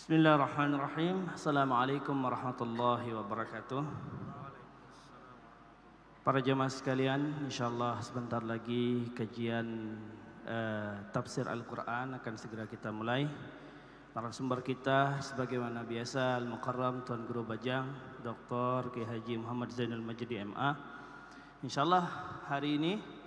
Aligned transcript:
Bismillahirrahmanirrahim. 0.00 1.28
Assalamualaikum 1.28 2.16
warahmatullahi 2.24 3.12
wabarakatuh. 3.12 3.84
Para 6.24 6.40
jemaah 6.40 6.72
sekalian, 6.72 7.44
insyaallah 7.44 8.00
sebentar 8.00 8.40
lagi 8.40 9.12
kajian 9.12 9.92
uh, 10.48 11.04
tafsir 11.12 11.44
Al-Quran 11.44 12.16
akan 12.16 12.34
segera 12.40 12.64
kita 12.64 12.88
mulai. 12.88 13.28
Para 14.16 14.32
sumber 14.32 14.64
kita 14.64 15.20
sebagaimana 15.20 15.84
biasa 15.84 16.40
Al-Mukarram 16.40 17.04
Tuan 17.04 17.28
Guru 17.28 17.44
Bajang, 17.44 17.92
Dr. 18.24 18.96
Ki 18.96 19.04
Haji 19.04 19.36
Muhammad 19.36 19.68
Zainul 19.68 20.00
Majdi 20.00 20.40
MA. 20.48 20.80
Insyaallah 21.60 22.08
hari 22.48 22.80
ini 22.80 23.19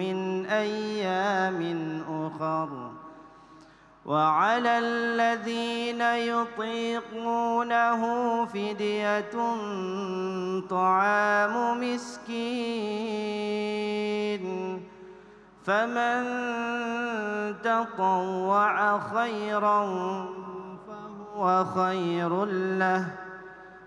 من 0.00 0.46
أيام 0.46 1.60
أخر 2.10 2.68
وعلى 4.08 4.78
الذين 4.78 6.00
يطيقونه 6.32 8.00
فدية 8.44 9.36
طعام 10.70 11.80
مسكين. 11.80 13.28
فمن 15.64 16.24
تطوع 17.62 18.98
خيرا 18.98 19.80
فهو 20.88 21.64
خير 21.64 22.44
له. 22.80 23.27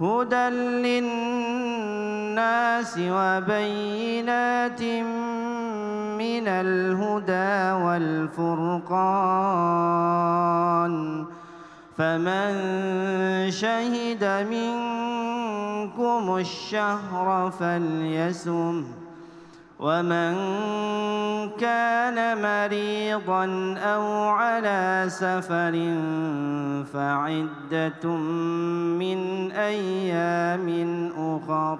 هدى 0.00 0.48
للناس 0.84 1.78
وبينات 2.98 4.82
من 6.20 6.48
الهدى 6.48 7.72
والفرقان. 7.84 9.06
فمن 11.98 12.50
شهد 13.50 14.24
منكم 14.50 16.36
الشهر 16.36 17.50
فليسم 17.50 18.84
ومن 19.78 20.32
كان 21.60 22.42
مريضا 22.42 23.44
أو 23.78 24.28
على 24.28 25.04
سفر 25.08 25.74
فعده 26.92 28.06
من 29.00 29.50
أيام 29.52 30.68
اخر 31.18 31.78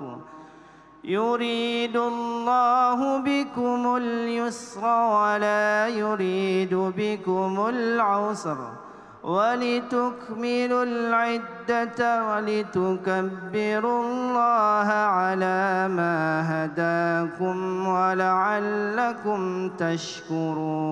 يريد 1.05 1.97
الله 1.97 3.19
بكم 3.19 3.97
اليسر 3.97 4.85
ولا 4.87 5.89
يريد 5.89 6.75
بكم 6.75 7.67
العسر 7.69 8.86
ولتكملوا 9.27 10.85
العدة 10.85 12.01
ولتكبروا 12.29 14.01
الله 14.07 14.89
على 15.19 15.89
ما 15.91 16.17
هداكم 16.47 17.57
ولعلكم 17.87 19.41
تشكرون. 19.83 20.87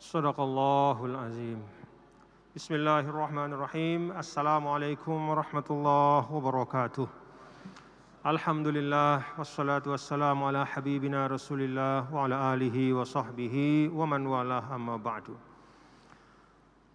صدق 0.00 0.40
الله 0.40 1.04
العظيم. 1.04 1.60
بسم 2.56 2.74
الله 2.74 3.00
الرحمن 3.00 3.52
الرحيم. 3.52 4.12
السلام 4.16 4.68
عليكم 4.68 5.28
ورحمة 5.28 5.68
الله 5.70 6.32
وبركاته. 6.32 7.23
الحمد 8.26 8.66
لله 8.68 9.22
والصلاة 9.38 9.82
والسلام 9.86 10.44
على 10.44 10.66
حبيبنا 10.66 11.26
رسول 11.26 11.60
الله 11.60 12.14
وعلى 12.14 12.54
آله 12.54 12.92
وصحبه 12.92 13.90
ومن 13.94 14.26
والاه 14.26 14.74
أما 14.74 14.96
بعد. 14.96 15.22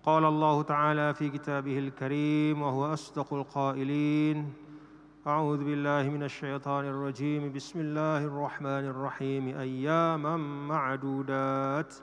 قال 0.04 0.26
الله 0.26 0.62
تعالى 0.62 1.14
في 1.14 1.30
كتابه 1.30 1.80
الكريم 1.80 2.62
وهو 2.62 2.94
أصدق 2.94 3.34
القائلين 3.34 4.54
أعوذ 5.28 5.64
بالله 5.64 6.10
من 6.10 6.24
الشيطان 6.24 6.86
الرجيم 6.86 7.54
بسم 7.54 7.80
الله 7.80 8.25
الرحمن 8.25 8.86
الرحيم 8.90 9.48
أياما 9.48 10.38
معدودات. 10.68 11.96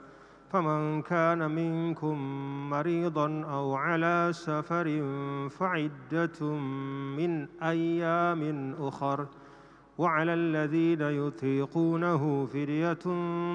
فمن 0.49 1.01
كان 1.01 1.51
منكم 1.51 2.17
مريضا 2.69 3.43
أو 3.43 3.75
على 3.75 4.29
سفر 4.31 4.87
فعدة 5.49 6.45
من 7.17 7.47
أيام 7.63 8.75
أخر. 8.79 9.27
وعلى 9.97 10.33
الذين 10.33 11.01
يطيقونه 11.01 12.45
فدية 12.45 12.93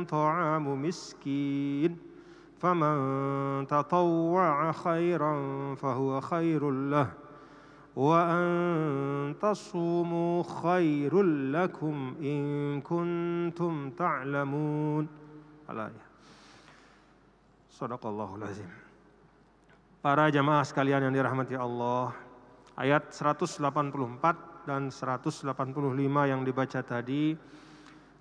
طعام 0.05 0.83
مسكين. 0.83 1.97
فمن 2.59 2.97
تطوع 3.67 4.73
خيرا 4.73 5.35
فهو 5.75 6.21
خير 6.21 6.71
له. 6.71 7.11
وأن 7.97 9.35
تصوموا 9.41 10.43
خير 10.43 11.23
لكم 11.23 12.15
إن 12.21 12.81
كنتم 12.81 13.91
تعلمون. 13.91 15.09
الايه 15.71 16.12
Sadaqallahul 17.83 18.47
azim. 18.47 18.71
Para 19.99 20.31
jamaah 20.31 20.63
sekalian 20.63 21.03
yang 21.03 21.19
dirahmati 21.19 21.59
Allah, 21.59 22.15
ayat 22.79 23.11
184 23.11 23.59
dan 24.71 24.87
185 24.87 25.51
yang 26.31 26.47
dibaca 26.47 26.79
tadi, 26.79 27.35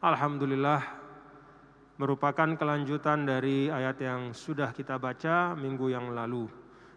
Alhamdulillah 0.01 0.81
merupakan 2.01 2.49
kelanjutan 2.57 3.29
dari 3.29 3.69
ayat 3.69 4.01
yang 4.01 4.33
sudah 4.33 4.73
kita 4.73 4.97
baca 4.97 5.53
minggu 5.53 5.93
yang 5.93 6.09
lalu 6.09 6.49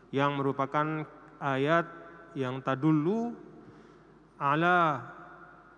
yang 0.08 0.32
merupakan 0.40 1.04
ayat 1.44 1.84
yang 2.32 2.64
tadullu 2.64 3.36
ala 4.40 5.04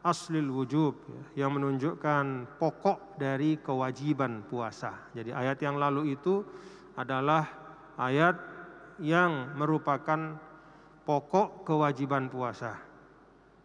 aslil 0.07 0.55
wujub 0.55 0.95
yang 1.35 1.51
menunjukkan 1.51 2.47
pokok 2.63 3.19
dari 3.19 3.59
kewajiban 3.59 4.47
puasa. 4.47 5.11
Jadi 5.11 5.35
ayat 5.35 5.59
yang 5.67 5.83
lalu 5.83 6.15
itu 6.15 6.47
adalah 6.97 7.45
ayat 8.01 8.37
yang 8.99 9.53
merupakan 9.55 10.41
pokok 11.05 11.69
kewajiban 11.69 12.33
puasa. 12.33 12.81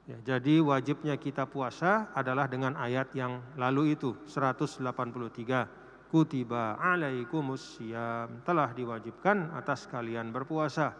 Ya, 0.06 0.36
jadi 0.36 0.60
wajibnya 0.60 1.16
kita 1.16 1.48
puasa 1.48 2.12
adalah 2.12 2.52
dengan 2.52 2.76
ayat 2.76 3.16
yang 3.16 3.40
lalu 3.56 3.96
itu 3.96 4.18
183 4.28 6.12
kutiba 6.12 6.76
alaikumus 6.76 7.80
siyam 7.80 8.44
telah 8.44 8.76
diwajibkan 8.76 9.56
atas 9.56 9.88
kalian 9.88 10.36
berpuasa 10.36 10.92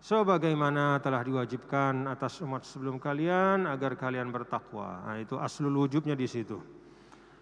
sebagaimana 0.00 0.96
telah 1.04 1.20
diwajibkan 1.20 2.08
atas 2.08 2.40
umat 2.40 2.64
sebelum 2.64 2.96
kalian 2.96 3.68
agar 3.68 3.94
kalian 4.00 4.32
bertakwa. 4.32 5.04
Nah, 5.04 5.20
itu 5.20 5.36
aslul 5.36 5.76
wujubnya 5.76 6.16
di 6.16 6.24
situ. 6.24 6.79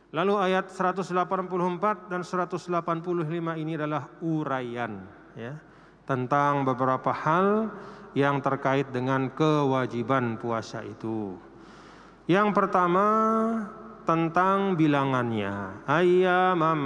Lalu 0.09 0.35
ayat 0.41 0.73
184 0.73 2.09
dan 2.09 2.25
185 2.25 3.61
ini 3.61 3.77
adalah 3.77 4.09
uraian 4.25 5.05
ya, 5.37 5.53
tentang 6.09 6.65
beberapa 6.65 7.13
hal 7.13 7.69
yang 8.17 8.41
terkait 8.41 8.89
dengan 8.89 9.29
kewajiban 9.29 10.41
puasa 10.41 10.81
itu. 10.81 11.37
Yang 12.25 12.49
pertama 12.57 13.07
tentang 14.09 14.81
bilangannya. 14.81 15.85
Ayyamam 15.85 16.81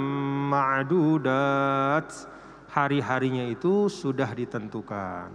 ma'dudat. 0.51 2.35
Hari-harinya 2.73 3.47
itu 3.47 3.87
sudah 3.87 4.33
ditentukan. 4.35 5.29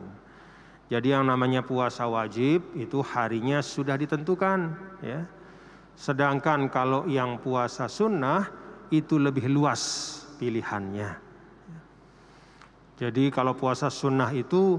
Jadi 0.90 1.08
yang 1.14 1.24
namanya 1.24 1.64
puasa 1.64 2.04
wajib 2.04 2.74
itu 2.76 2.98
harinya 3.00 3.62
sudah 3.64 3.94
ditentukan, 3.94 4.74
ya. 5.00 5.22
Sedangkan 5.98 6.70
kalau 6.70 7.10
yang 7.10 7.42
puasa 7.42 7.90
sunnah 7.90 8.46
itu 8.94 9.18
lebih 9.18 9.50
luas 9.50 10.14
pilihannya. 10.38 11.10
Jadi 12.94 13.34
kalau 13.34 13.58
puasa 13.58 13.90
sunnah 13.90 14.30
itu 14.30 14.78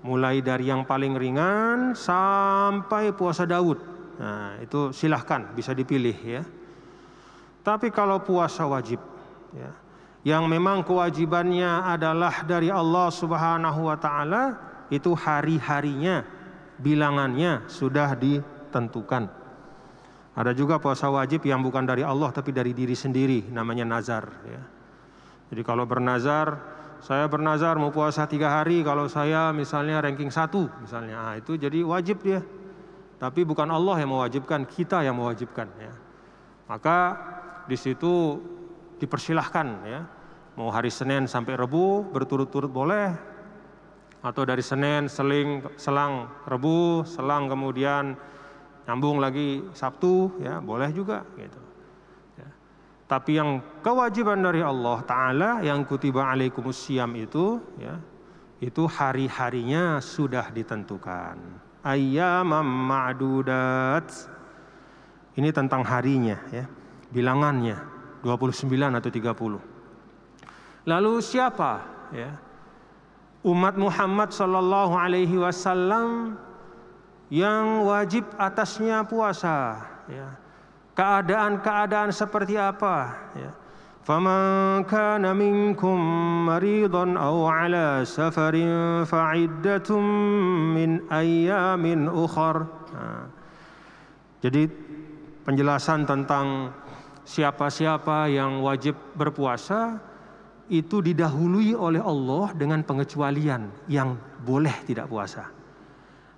mulai 0.00 0.40
dari 0.40 0.72
yang 0.72 0.88
paling 0.88 1.12
ringan 1.12 1.92
sampai 1.92 3.12
puasa 3.12 3.44
Daud. 3.44 3.76
Nah, 4.16 4.56
itu 4.64 4.96
silahkan 4.96 5.52
bisa 5.52 5.76
dipilih 5.76 6.16
ya. 6.24 6.42
Tapi 7.60 7.92
kalau 7.92 8.24
puasa 8.24 8.64
wajib, 8.64 8.96
ya, 9.52 9.70
yang 10.24 10.48
memang 10.48 10.88
kewajibannya 10.88 11.84
adalah 11.84 12.48
dari 12.48 12.72
Allah 12.72 13.12
Subhanahu 13.12 13.92
wa 13.92 13.96
taala, 14.00 14.44
itu 14.88 15.12
hari-harinya, 15.12 16.24
bilangannya 16.80 17.68
sudah 17.68 18.16
ditentukan. 18.16 19.45
Ada 20.36 20.52
juga 20.52 20.76
puasa 20.76 21.08
wajib 21.08 21.48
yang 21.48 21.64
bukan 21.64 21.88
dari 21.88 22.04
Allah 22.04 22.28
tapi 22.28 22.52
dari 22.52 22.76
diri 22.76 22.92
sendiri, 22.92 23.48
namanya 23.48 23.88
nazar. 23.88 24.28
Ya. 24.44 24.62
Jadi 25.48 25.62
kalau 25.64 25.88
bernazar, 25.88 26.60
saya 27.00 27.24
bernazar 27.24 27.80
mau 27.80 27.88
puasa 27.88 28.28
tiga 28.28 28.52
hari, 28.52 28.84
kalau 28.84 29.08
saya 29.08 29.48
misalnya 29.56 30.04
ranking 30.04 30.28
satu, 30.28 30.68
misalnya, 30.84 31.16
ah, 31.16 31.34
itu 31.40 31.56
jadi 31.56 31.80
wajib 31.80 32.20
dia. 32.20 32.44
Tapi 33.16 33.48
bukan 33.48 33.72
Allah 33.72 33.96
yang 34.04 34.12
mewajibkan, 34.12 34.68
kita 34.68 35.00
yang 35.00 35.16
mewajibkan. 35.16 35.72
Ya. 35.80 35.96
Maka 36.68 37.16
di 37.64 37.76
situ 37.80 38.36
dipersilahkan 39.00 39.66
ya, 39.88 40.04
mau 40.60 40.68
hari 40.68 40.92
Senin 40.92 41.24
sampai 41.24 41.56
Rebu 41.56 42.12
berturut-turut 42.12 42.68
boleh, 42.68 43.08
atau 44.20 44.42
dari 44.42 44.60
Senin 44.60 45.06
seling 45.06 45.64
selang 45.78 46.28
Rebu 46.44 47.06
selang 47.06 47.46
kemudian 47.46 48.18
nyambung 48.86 49.18
lagi 49.18 49.66
Sabtu 49.74 50.38
ya 50.40 50.62
boleh 50.62 50.90
juga 50.94 51.26
gitu. 51.34 51.60
Ya. 52.38 52.48
tapi 53.10 53.38
yang 53.38 53.60
kewajiban 53.82 54.40
dari 54.40 54.62
Allah 54.62 54.98
Taala 55.02 55.50
yang 55.60 55.82
kutiba 55.82 56.30
alaikumus 56.30 56.78
siam 56.78 57.12
itu 57.18 57.58
ya 57.76 57.98
itu 58.56 58.88
hari-harinya 58.88 60.00
sudah 60.00 60.48
ditentukan. 60.48 61.36
Ayyamam 61.84 62.64
ma'dudat. 62.64 64.08
Ini 65.36 65.52
tentang 65.52 65.84
harinya 65.84 66.40
ya 66.48 66.64
bilangannya 67.10 67.76
29 68.24 68.98
atau 68.98 69.10
30 69.10 69.76
lalu 70.86 71.12
siapa 71.22 71.82
ya? 72.14 72.30
Umat 73.46 73.78
Muhammad 73.78 74.34
Sallallahu 74.34 74.98
Alaihi 74.98 75.38
Wasallam 75.38 76.34
yang 77.31 77.87
wajib 77.87 78.27
atasnya 78.35 79.07
puasa. 79.07 79.79
Ya. 80.11 80.35
Keadaan-keadaan 80.97 82.11
seperti 82.11 82.59
apa? 82.59 83.15
Ya. 83.33 83.51
فمن 84.01 84.41
كان 84.89 85.21
منكم 85.21 85.97
مريضا 86.49 87.05
أو 87.21 87.45
على 87.45 88.01
سفر 88.01 88.55
فعدة 89.05 89.89
من 90.73 90.89
أيام 91.05 91.85
أخر 92.09 92.55
nah. 92.97 93.23
Jadi 94.41 94.65
penjelasan 95.45 96.09
tentang 96.09 96.73
siapa-siapa 97.21 98.25
yang 98.25 98.65
wajib 98.65 98.97
berpuasa 99.13 100.01
itu 100.65 100.97
didahului 100.97 101.77
oleh 101.77 102.01
Allah 102.01 102.49
dengan 102.57 102.81
pengecualian 102.81 103.69
yang 103.85 104.17
boleh 104.41 104.73
tidak 104.89 105.05
puasa. 105.13 105.45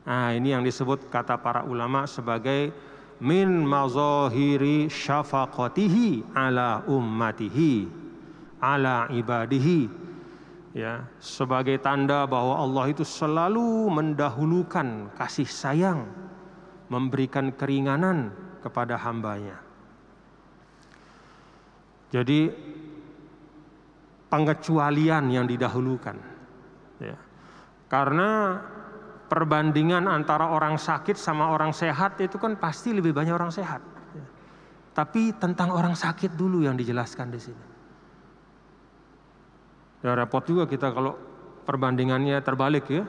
Nah, 0.09 0.33
ini 0.33 0.57
yang 0.57 0.65
disebut 0.65 1.13
kata 1.13 1.37
para 1.37 1.69
ulama 1.69 2.09
sebagai 2.09 2.73
min 3.21 3.61
mazahiri 3.61 4.89
syafaqatihi 4.89 6.33
ala 6.33 6.81
ummatihi 6.89 7.85
ala 8.63 9.11
ibadihi 9.13 9.91
ya 10.73 11.05
sebagai 11.21 11.77
tanda 11.83 12.25
bahwa 12.25 12.57
Allah 12.57 12.95
itu 12.95 13.03
selalu 13.03 13.91
mendahulukan 13.91 15.13
kasih 15.19 15.51
sayang 15.51 16.07
memberikan 16.87 17.51
keringanan 17.53 18.31
kepada 18.63 18.95
hambanya 19.03 19.59
jadi 22.09 22.49
pengecualian 24.33 25.29
yang 25.29 25.45
didahulukan. 25.45 26.17
Ya. 27.01 27.17
Karena 27.89 28.61
perbandingan 29.29 30.09
antara 30.09 30.49
orang 30.49 30.81
sakit 30.81 31.15
sama 31.15 31.53
orang 31.53 31.77
sehat 31.77 32.17
itu 32.19 32.41
kan 32.41 32.57
pasti 32.57 32.97
lebih 32.97 33.13
banyak 33.13 33.37
orang 33.37 33.53
sehat. 33.53 33.85
Tapi 34.97 35.37
tentang 35.39 35.71
orang 35.71 35.95
sakit 35.95 36.35
dulu 36.35 36.67
yang 36.67 36.75
dijelaskan 36.75 37.31
di 37.31 37.39
sini. 37.39 37.65
Ya 40.03 40.17
repot 40.17 40.43
juga 40.43 40.67
kita 40.67 40.91
kalau 40.91 41.15
perbandingannya 41.63 42.41
terbalik 42.43 42.91
ya. 42.91 43.05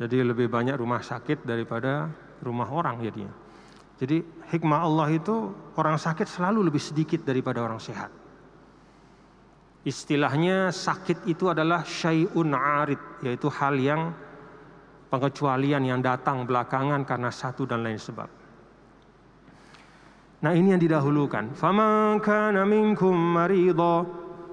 Jadi 0.00 0.16
lebih 0.24 0.48
banyak 0.48 0.74
rumah 0.80 1.04
sakit 1.04 1.44
daripada 1.44 2.08
rumah 2.40 2.66
orang 2.72 3.04
jadinya. 3.04 3.30
Jadi 4.00 4.24
hikmah 4.48 4.80
Allah 4.80 5.12
itu 5.12 5.52
orang 5.76 6.00
sakit 6.00 6.24
selalu 6.24 6.72
lebih 6.72 6.80
sedikit 6.80 7.20
daripada 7.20 7.60
orang 7.60 7.76
sehat. 7.76 8.08
Istilahnya 9.84 10.72
sakit 10.72 11.28
itu 11.28 11.52
adalah 11.52 11.84
syai'un 11.84 12.52
arid, 12.56 13.00
yaitu 13.20 13.52
hal 13.52 13.76
yang 13.76 14.12
pengecualian 15.10 15.82
yang 15.84 16.00
datang 16.00 16.46
belakangan 16.46 17.02
karena 17.02 17.28
satu 17.34 17.66
dan 17.66 17.82
lain 17.82 17.98
sebab. 17.98 18.30
Nah 20.40 20.52
ini 20.56 20.72
yang 20.72 20.80
didahulukan. 20.80 21.52
Faman 21.52 22.22
minkum 22.64 23.12
maridha, 23.12 24.06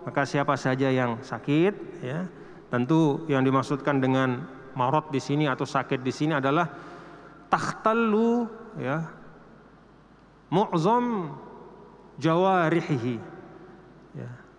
maka 0.04 0.28
siapa 0.28 0.60
saja 0.60 0.92
yang 0.92 1.24
sakit, 1.24 2.04
ya, 2.04 2.28
tentu 2.68 3.24
yang 3.32 3.46
dimaksudkan 3.46 4.04
dengan 4.04 4.44
marot 4.76 5.10
di 5.10 5.22
sini 5.24 5.48
atau 5.48 5.64
sakit 5.64 6.04
di 6.04 6.12
sini 6.12 6.36
adalah 6.36 6.68
takhtallu 7.48 8.46
ya 8.78 9.08
mu'zam 10.52 11.34
jawarihi 12.20 13.37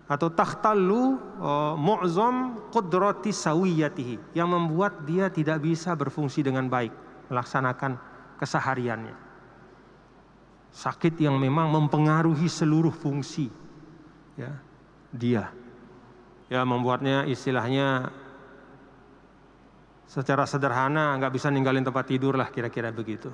atau 0.09 0.33
takhtallu 0.33 1.21
uh, 1.37 1.77
mu'zam 1.77 2.57
qudrati 2.73 3.29
sawiyatihi 3.29 4.33
yang 4.33 4.49
membuat 4.49 5.05
dia 5.05 5.29
tidak 5.29 5.61
bisa 5.61 5.93
berfungsi 5.93 6.41
dengan 6.41 6.65
baik 6.65 6.89
melaksanakan 7.29 7.93
kesehariannya. 8.41 9.13
Sakit 10.73 11.13
yang 11.21 11.37
memang 11.37 11.69
mempengaruhi 11.69 12.49
seluruh 12.49 12.93
fungsi 12.93 13.53
ya, 14.33 14.49
dia. 15.13 15.53
Ya 16.49 16.65
membuatnya 16.65 17.29
istilahnya 17.29 18.09
secara 20.09 20.49
sederhana 20.49 21.13
nggak 21.21 21.37
bisa 21.37 21.53
ninggalin 21.53 21.85
tempat 21.85 22.09
tidur 22.09 22.33
lah 22.33 22.49
kira-kira 22.49 22.89
begitu. 22.89 23.29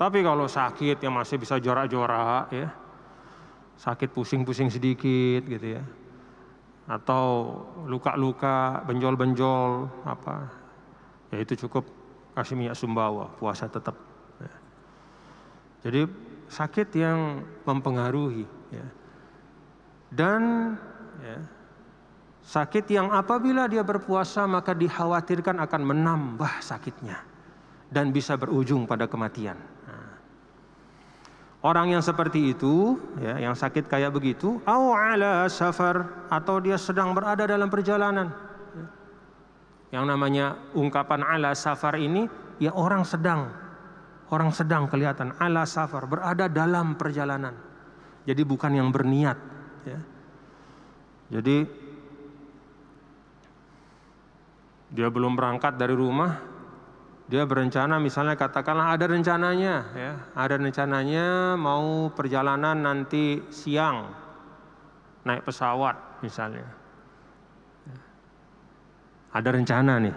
Tapi 0.00 0.24
kalau 0.24 0.48
sakit 0.48 0.96
yang 1.04 1.12
masih 1.12 1.36
bisa 1.36 1.60
jorak-jorak 1.60 2.48
ya, 2.56 2.72
sakit 3.78 4.10
pusing-pusing 4.10 4.68
sedikit 4.68 5.46
gitu 5.46 5.78
ya. 5.78 5.82
Atau 6.90 7.54
luka-luka, 7.86 8.82
benjol-benjol 8.84 9.86
apa. 10.02 10.50
Ya 11.30 11.38
itu 11.44 11.54
cukup 11.66 11.86
kasih 12.34 12.58
minyak 12.58 12.74
sumbawa, 12.74 13.30
puasa 13.38 13.70
tetap. 13.70 13.94
Ya. 14.42 14.54
Jadi 15.86 16.00
sakit 16.48 16.88
yang 16.96 17.44
mempengaruhi 17.62 18.48
ya. 18.72 18.86
Dan 20.08 20.72
ya, 21.20 21.38
sakit 22.40 22.88
yang 22.88 23.12
apabila 23.12 23.68
dia 23.68 23.84
berpuasa 23.84 24.48
maka 24.48 24.72
dikhawatirkan 24.72 25.60
akan 25.60 25.82
menambah 25.84 26.64
sakitnya 26.64 27.20
dan 27.92 28.08
bisa 28.08 28.40
berujung 28.40 28.88
pada 28.88 29.04
kematian. 29.04 29.60
Orang 31.58 31.90
yang 31.90 31.98
seperti 31.98 32.54
itu, 32.54 32.94
ya, 33.18 33.34
yang 33.42 33.58
sakit 33.58 33.90
kayak 33.90 34.14
begitu, 34.14 34.62
au 34.62 34.94
ala 34.94 35.50
safar 35.50 36.06
atau 36.30 36.62
dia 36.62 36.78
sedang 36.78 37.10
berada 37.10 37.50
dalam 37.50 37.66
perjalanan. 37.66 38.30
Yang 39.90 40.04
namanya 40.06 40.54
ungkapan 40.78 41.26
ala 41.26 41.58
safar 41.58 41.98
ini, 41.98 42.30
ya 42.62 42.70
orang 42.70 43.02
sedang, 43.02 43.50
orang 44.30 44.54
sedang 44.54 44.86
kelihatan 44.86 45.34
ala 45.42 45.66
safar 45.66 46.06
berada 46.06 46.46
dalam 46.46 46.94
perjalanan. 46.94 47.58
Jadi 48.22 48.42
bukan 48.46 48.78
yang 48.78 48.94
berniat. 48.94 49.38
Ya. 49.82 49.98
Jadi 51.34 51.66
dia 54.94 55.08
belum 55.10 55.34
berangkat 55.34 55.74
dari 55.74 55.98
rumah, 55.98 56.38
dia 57.28 57.44
berencana 57.44 58.00
misalnya 58.00 58.40
katakanlah 58.40 58.96
ada 58.96 59.04
rencananya 59.04 59.74
ya, 59.92 60.12
ada 60.32 60.56
rencananya 60.56 61.60
mau 61.60 62.08
perjalanan 62.08 62.80
nanti 62.80 63.44
siang 63.52 64.08
naik 65.28 65.44
pesawat 65.44 66.24
misalnya. 66.24 66.64
Ada 69.28 69.52
rencana 69.52 70.00
nih. 70.00 70.16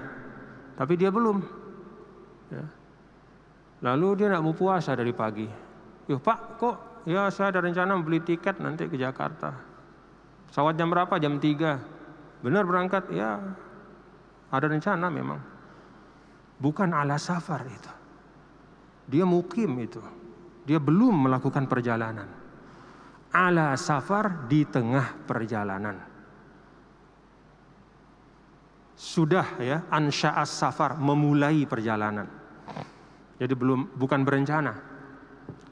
Tapi 0.79 0.93
dia 0.95 1.11
belum. 1.11 1.43
Ya. 2.47 2.65
Lalu 3.83 4.23
dia 4.23 4.27
nak 4.31 4.47
mau 4.47 4.55
puasa 4.55 4.95
dari 4.95 5.11
pagi. 5.11 5.45
Yuh 6.07 6.21
Pak, 6.21 6.39
kok 6.55 6.75
ya 7.03 7.27
saya 7.27 7.51
ada 7.51 7.59
rencana 7.59 7.99
beli 7.99 8.23
tiket 8.23 8.63
nanti 8.63 8.87
ke 8.87 8.95
Jakarta. 8.95 9.51
Pesawat 10.47 10.79
jam 10.79 10.87
berapa? 10.87 11.11
Jam 11.19 11.39
3. 11.39 12.43
Benar 12.43 12.63
berangkat? 12.67 13.11
Ya, 13.11 13.39
ada 14.51 14.65
rencana 14.67 15.07
memang. 15.11 15.39
Bukan 16.61 16.93
ala 16.93 17.17
safar 17.17 17.65
itu. 17.65 17.91
Dia 19.09 19.25
mukim 19.25 19.81
itu. 19.81 19.97
Dia 20.61 20.77
belum 20.77 21.25
melakukan 21.25 21.65
perjalanan. 21.65 22.29
Ala 23.33 23.73
safar 23.73 24.45
di 24.45 24.61
tengah 24.69 25.25
perjalanan. 25.25 25.97
Sudah 28.93 29.57
ya, 29.57 29.89
ansya'as 29.89 30.53
safar, 30.53 31.01
memulai 31.01 31.65
perjalanan. 31.65 32.29
Jadi 33.41 33.53
belum 33.57 33.97
bukan 33.97 34.21
berencana. 34.21 34.73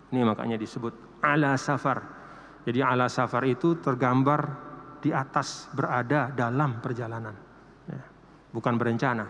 Ini 0.09 0.25
makanya 0.25 0.57
disebut 0.57 1.21
ala 1.21 1.53
safar. 1.53 2.01
Jadi 2.65 2.81
ala 2.81 3.05
safar 3.05 3.45
itu 3.45 3.77
tergambar 3.77 4.41
di 4.97 5.13
atas 5.13 5.69
berada 5.71 6.33
dalam 6.33 6.81
perjalanan. 6.81 7.37
Ya, 7.85 8.01
bukan 8.49 8.73
berencana. 8.81 9.25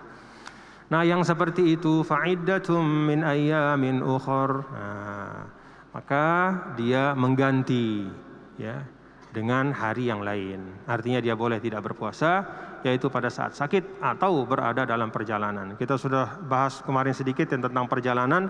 Nah, 0.89 1.05
yang 1.05 1.21
seperti 1.21 1.77
itu 1.77 2.01
fa'iddatum 2.01 2.81
min 2.81 3.21
ayyamin 3.21 4.01
ukhur. 4.01 4.65
Nah, 4.73 5.45
maka 5.93 6.25
dia 6.73 7.13
mengganti 7.13 8.09
ya 8.57 8.81
dengan 9.29 9.69
hari 9.69 10.09
yang 10.09 10.25
lain. 10.25 10.65
Artinya 10.89 11.21
dia 11.21 11.37
boleh 11.37 11.61
tidak 11.61 11.85
berpuasa 11.85 12.45
yaitu 12.81 13.11
pada 13.11 13.29
saat 13.29 13.53
sakit 13.53 14.01
atau 14.01 14.49
berada 14.49 14.87
dalam 14.87 15.13
perjalanan. 15.13 15.77
Kita 15.77 15.99
sudah 15.99 16.41
bahas 16.47 16.81
kemarin 16.81 17.13
sedikit 17.13 17.45
tentang 17.45 17.85
perjalanan 17.85 18.49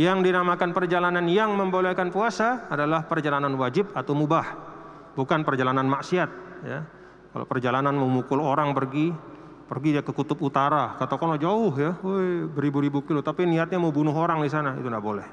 yang 0.00 0.22
dinamakan 0.24 0.72
perjalanan 0.72 1.24
yang 1.28 1.52
membolehkan 1.52 2.14
puasa 2.14 2.68
adalah 2.70 3.04
perjalanan 3.04 3.52
wajib 3.58 3.92
atau 3.92 4.16
mubah, 4.16 4.46
bukan 5.18 5.44
perjalanan 5.44 5.84
maksiat 5.84 6.30
ya. 6.64 6.80
Kalau 7.32 7.48
perjalanan 7.48 7.96
memukul 7.96 8.44
orang 8.44 8.76
pergi 8.76 9.31
pergi 9.72 9.96
dia 9.96 10.04
ke 10.04 10.12
kutub 10.12 10.36
utara, 10.44 11.00
katakanlah 11.00 11.40
jauh 11.40 11.72
ya, 11.80 11.96
beribu-ribu 12.52 13.00
kilo, 13.08 13.24
tapi 13.24 13.48
niatnya 13.48 13.80
mau 13.80 13.88
bunuh 13.88 14.12
orang 14.12 14.44
di 14.44 14.52
sana, 14.52 14.76
itu 14.76 14.84
tidak 14.84 15.00
boleh. 15.00 15.24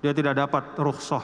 Dia 0.00 0.16
tidak 0.16 0.40
dapat 0.40 0.72
rukhsah. 0.80 1.20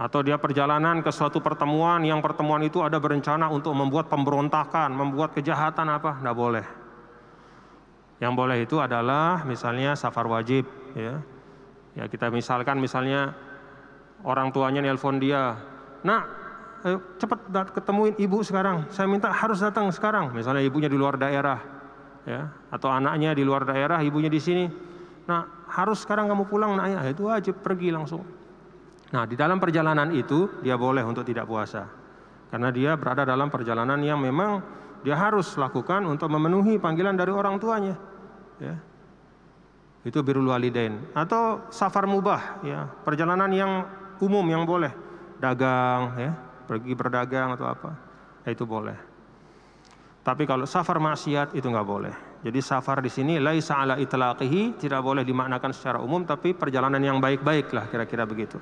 Atau 0.00 0.24
dia 0.24 0.40
perjalanan 0.40 1.04
ke 1.04 1.12
suatu 1.12 1.44
pertemuan, 1.44 2.00
yang 2.00 2.24
pertemuan 2.24 2.64
itu 2.64 2.80
ada 2.80 2.96
berencana 2.96 3.52
untuk 3.52 3.76
membuat 3.76 4.08
pemberontakan, 4.08 4.88
membuat 4.88 5.36
kejahatan 5.36 5.92
apa, 5.92 6.16
tidak 6.16 6.36
boleh. 6.38 6.66
Yang 8.24 8.32
boleh 8.32 8.56
itu 8.64 8.80
adalah 8.80 9.44
misalnya 9.44 9.92
safar 10.00 10.24
wajib, 10.32 10.64
ya. 10.96 11.20
Ya 11.92 12.08
kita 12.08 12.32
misalkan 12.32 12.80
misalnya 12.80 13.36
orang 14.24 14.48
tuanya 14.48 14.80
nelpon 14.80 15.20
dia, 15.20 15.60
nak 16.06 16.37
ayo 16.86 17.02
cepat 17.18 17.48
ketemuin 17.74 18.14
ibu 18.18 18.38
sekarang. 18.44 18.86
Saya 18.92 19.10
minta 19.10 19.32
harus 19.32 19.58
datang 19.58 19.90
sekarang. 19.90 20.30
Misalnya 20.30 20.62
ibunya 20.62 20.86
di 20.86 20.94
luar 20.94 21.18
daerah, 21.18 21.58
ya, 22.22 22.52
atau 22.70 22.92
anaknya 22.92 23.34
di 23.34 23.42
luar 23.42 23.66
daerah, 23.66 23.98
ibunya 24.04 24.30
di 24.30 24.38
sini. 24.38 24.66
Nah, 25.28 25.66
harus 25.68 26.04
sekarang 26.06 26.30
kamu 26.30 26.48
pulang, 26.48 26.78
nak 26.78 26.86
ya, 26.88 27.00
itu 27.10 27.28
wajib 27.28 27.60
pergi 27.60 27.92
langsung. 27.92 28.24
Nah, 29.12 29.24
di 29.24 29.36
dalam 29.36 29.60
perjalanan 29.60 30.12
itu 30.12 30.60
dia 30.60 30.76
boleh 30.76 31.04
untuk 31.04 31.24
tidak 31.24 31.48
puasa, 31.48 31.88
karena 32.52 32.68
dia 32.68 32.96
berada 32.96 33.24
dalam 33.24 33.48
perjalanan 33.48 34.00
yang 34.00 34.20
memang 34.20 34.60
dia 35.04 35.16
harus 35.16 35.56
lakukan 35.56 36.04
untuk 36.04 36.28
memenuhi 36.28 36.76
panggilan 36.76 37.16
dari 37.16 37.32
orang 37.32 37.56
tuanya. 37.60 37.96
Ya. 38.58 38.76
Itu 40.06 40.24
birul 40.24 40.48
walidain 40.48 41.10
atau 41.12 41.68
safar 41.68 42.08
mubah, 42.08 42.62
ya, 42.64 42.88
perjalanan 43.04 43.50
yang 43.52 43.84
umum 44.22 44.44
yang 44.48 44.64
boleh 44.64 44.92
dagang, 45.38 46.16
ya, 46.16 46.32
pergi 46.68 46.92
berdagang 46.92 47.56
atau 47.56 47.64
apa, 47.64 47.90
ya 48.44 48.52
itu 48.52 48.68
boleh. 48.68 48.94
Tapi 50.20 50.44
kalau 50.44 50.68
safar 50.68 51.00
maksiat 51.00 51.56
itu 51.56 51.64
nggak 51.64 51.88
boleh. 51.88 52.12
Jadi 52.44 52.60
safar 52.60 53.00
di 53.00 53.08
sini 53.08 53.40
laisa 53.40 53.80
ala 53.80 53.96
itlaqihi 53.96 54.76
tidak 54.76 55.00
boleh 55.00 55.24
dimaknakan 55.24 55.72
secara 55.72 55.98
umum 56.04 56.22
tapi 56.28 56.52
perjalanan 56.52 57.00
yang 57.00 57.16
baik-baik 57.16 57.72
lah 57.72 57.88
kira-kira 57.88 58.28
begitu. 58.28 58.60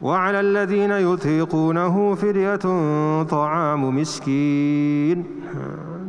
'ala 0.00 0.40
alladziina 0.40 1.02
yutiqunahu 1.02 2.14
fidyatun 2.16 3.26
ta'amu 3.26 3.90
miskin. 3.90 5.18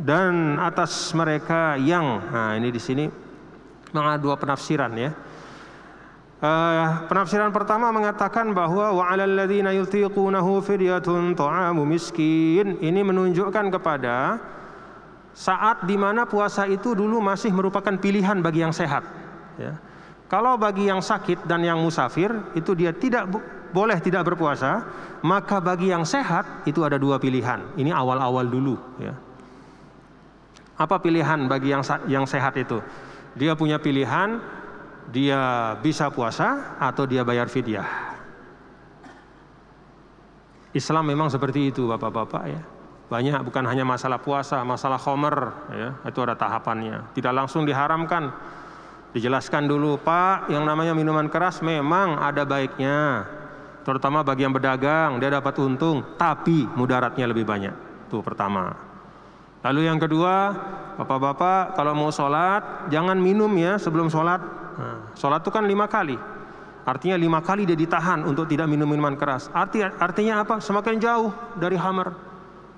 Dan 0.02 0.58
atas 0.58 1.14
mereka 1.14 1.78
yang 1.78 2.22
nah 2.30 2.54
ini 2.58 2.74
di 2.74 2.80
sini 2.82 3.04
mengadu 3.90 4.30
dua 4.30 4.34
penafsiran 4.38 4.94
ya. 4.94 5.10
Uh, 6.42 7.06
penafsiran 7.06 7.54
pertama 7.54 7.94
mengatakan 7.94 8.50
bahwa 8.50 8.90
wa 8.90 9.04
'alal 9.06 9.30
ladzina 9.30 9.70
yutiqunahu 9.78 10.58
fidyatun 10.58 11.38
ta'amu 11.38 11.86
miskin. 11.86 12.82
Ini 12.82 12.98
menunjukkan 13.06 13.70
kepada 13.70 14.42
saat 15.30 15.86
di 15.86 15.94
mana 15.94 16.26
puasa 16.26 16.66
itu 16.66 16.98
dulu 16.98 17.22
masih 17.22 17.54
merupakan 17.54 17.94
pilihan 17.94 18.42
bagi 18.42 18.58
yang 18.58 18.74
sehat. 18.74 19.06
Ya. 19.54 19.78
Kalau 20.26 20.58
bagi 20.58 20.90
yang 20.90 20.98
sakit 20.98 21.46
dan 21.46 21.62
yang 21.62 21.78
musafir 21.78 22.34
itu 22.58 22.74
dia 22.74 22.90
tidak 22.90 23.30
boleh 23.70 24.02
tidak 24.02 24.26
berpuasa, 24.34 24.82
maka 25.22 25.62
bagi 25.62 25.94
yang 25.94 26.02
sehat 26.02 26.66
itu 26.66 26.82
ada 26.82 26.98
dua 26.98 27.22
pilihan. 27.22 27.70
Ini 27.78 27.94
awal-awal 27.94 28.50
dulu. 28.50 28.82
Ya. 28.98 29.14
Apa 30.74 30.98
pilihan 30.98 31.46
bagi 31.46 31.70
yang 31.70 31.86
yang 32.10 32.26
sehat 32.26 32.58
itu? 32.58 32.82
Dia 33.38 33.54
punya 33.54 33.78
pilihan 33.78 34.42
dia 35.12 35.76
bisa 35.84 36.08
puasa 36.08 36.74
atau 36.80 37.04
dia 37.04 37.20
bayar 37.22 37.52
fidyah. 37.52 38.16
Islam 40.72 41.04
memang 41.04 41.28
seperti 41.28 41.68
itu 41.68 41.84
Bapak-bapak 41.84 42.44
ya. 42.48 42.62
Banyak 43.12 43.44
bukan 43.44 43.68
hanya 43.68 43.84
masalah 43.84 44.16
puasa, 44.16 44.64
masalah 44.64 44.96
khomer 44.96 45.52
ya, 45.68 46.00
itu 46.08 46.18
ada 46.24 46.32
tahapannya. 46.32 47.12
Tidak 47.12 47.28
langsung 47.28 47.68
diharamkan. 47.68 48.32
Dijelaskan 49.12 49.68
dulu, 49.68 50.00
Pak, 50.00 50.48
yang 50.48 50.64
namanya 50.64 50.96
minuman 50.96 51.28
keras 51.28 51.60
memang 51.60 52.16
ada 52.16 52.48
baiknya. 52.48 53.28
Terutama 53.84 54.24
bagi 54.24 54.48
yang 54.48 54.56
berdagang, 54.56 55.20
dia 55.20 55.28
dapat 55.28 55.52
untung, 55.60 56.16
tapi 56.16 56.64
mudaratnya 56.72 57.28
lebih 57.28 57.44
banyak. 57.44 57.76
Itu 58.08 58.24
pertama. 58.24 58.72
Lalu 59.60 59.92
yang 59.92 60.00
kedua, 60.00 60.56
Bapak-bapak 60.96 61.76
kalau 61.76 61.92
mau 61.92 62.08
sholat, 62.08 62.88
jangan 62.88 63.20
minum 63.20 63.52
ya 63.60 63.76
sebelum 63.76 64.08
sholat 64.08 64.61
Sholat 65.16 65.44
itu 65.44 65.50
kan 65.52 65.64
lima 65.64 65.86
kali. 65.88 66.16
Artinya 66.82 67.14
lima 67.14 67.38
kali 67.38 67.62
dia 67.62 67.78
ditahan 67.78 68.26
untuk 68.26 68.50
tidak 68.50 68.66
minum 68.66 68.90
minuman 68.90 69.14
keras. 69.14 69.46
Arti, 69.54 69.86
artinya 69.86 70.42
apa? 70.42 70.58
Semakin 70.58 70.98
jauh 70.98 71.30
dari 71.54 71.78
hamar. 71.78 72.10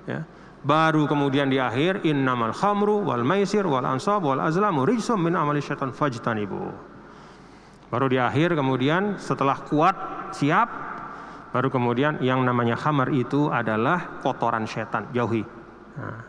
Ya. 0.04 0.28
Baru 0.64 1.04
kemudian 1.04 1.52
di 1.52 1.60
akhir 1.60 2.04
innamal 2.08 2.52
khamru 2.56 3.04
wal 3.04 3.20
maisir 3.20 3.64
wal 3.68 3.84
ansab 3.84 4.24
wal 4.24 4.40
azlamu 4.40 4.88
rijsum 4.88 5.20
min 5.20 5.36
amali 5.36 5.60
syaitan 5.60 5.92
fajtanibu. 5.92 6.72
Baru 7.92 8.08
di 8.08 8.16
akhir 8.16 8.56
kemudian 8.56 9.20
setelah 9.20 9.60
kuat 9.60 9.96
siap, 10.32 10.68
baru 11.52 11.68
kemudian 11.68 12.20
yang 12.24 12.40
namanya 12.42 12.80
khamar 12.80 13.12
itu 13.12 13.52
adalah 13.52 14.20
kotoran 14.24 14.64
setan, 14.64 15.12
jauhi. 15.12 15.44
Nah, 15.94 16.20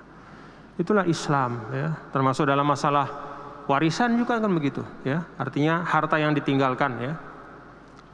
itulah 0.77 1.07
Islam 1.07 1.71
ya, 1.71 1.95
termasuk 2.11 2.45
dalam 2.45 2.67
masalah 2.67 3.24
warisan 3.65 4.17
juga 4.17 4.37
kan 4.37 4.51
begitu 4.53 4.81
ya. 5.05 5.25
Artinya 5.37 5.85
harta 5.85 6.17
yang 6.17 6.33
ditinggalkan 6.33 6.91
ya. 7.01 7.13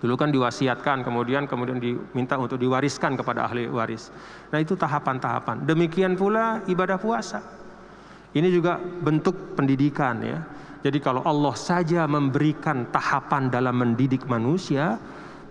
Dulu 0.01 0.17
kan 0.17 0.33
diwasiatkan, 0.33 1.05
kemudian 1.05 1.45
kemudian 1.45 1.77
diminta 1.77 2.33
untuk 2.41 2.57
diwariskan 2.57 3.13
kepada 3.13 3.45
ahli 3.45 3.69
waris. 3.69 4.09
Nah, 4.49 4.57
itu 4.57 4.73
tahapan-tahapan. 4.73 5.61
Demikian 5.61 6.17
pula 6.17 6.65
ibadah 6.65 6.97
puasa. 6.97 7.37
Ini 8.33 8.49
juga 8.49 8.81
bentuk 8.81 9.53
pendidikan 9.53 10.17
ya. 10.25 10.41
Jadi 10.81 10.97
kalau 10.97 11.21
Allah 11.21 11.53
saja 11.53 12.09
memberikan 12.09 12.89
tahapan 12.89 13.53
dalam 13.53 13.77
mendidik 13.77 14.25
manusia, 14.25 14.97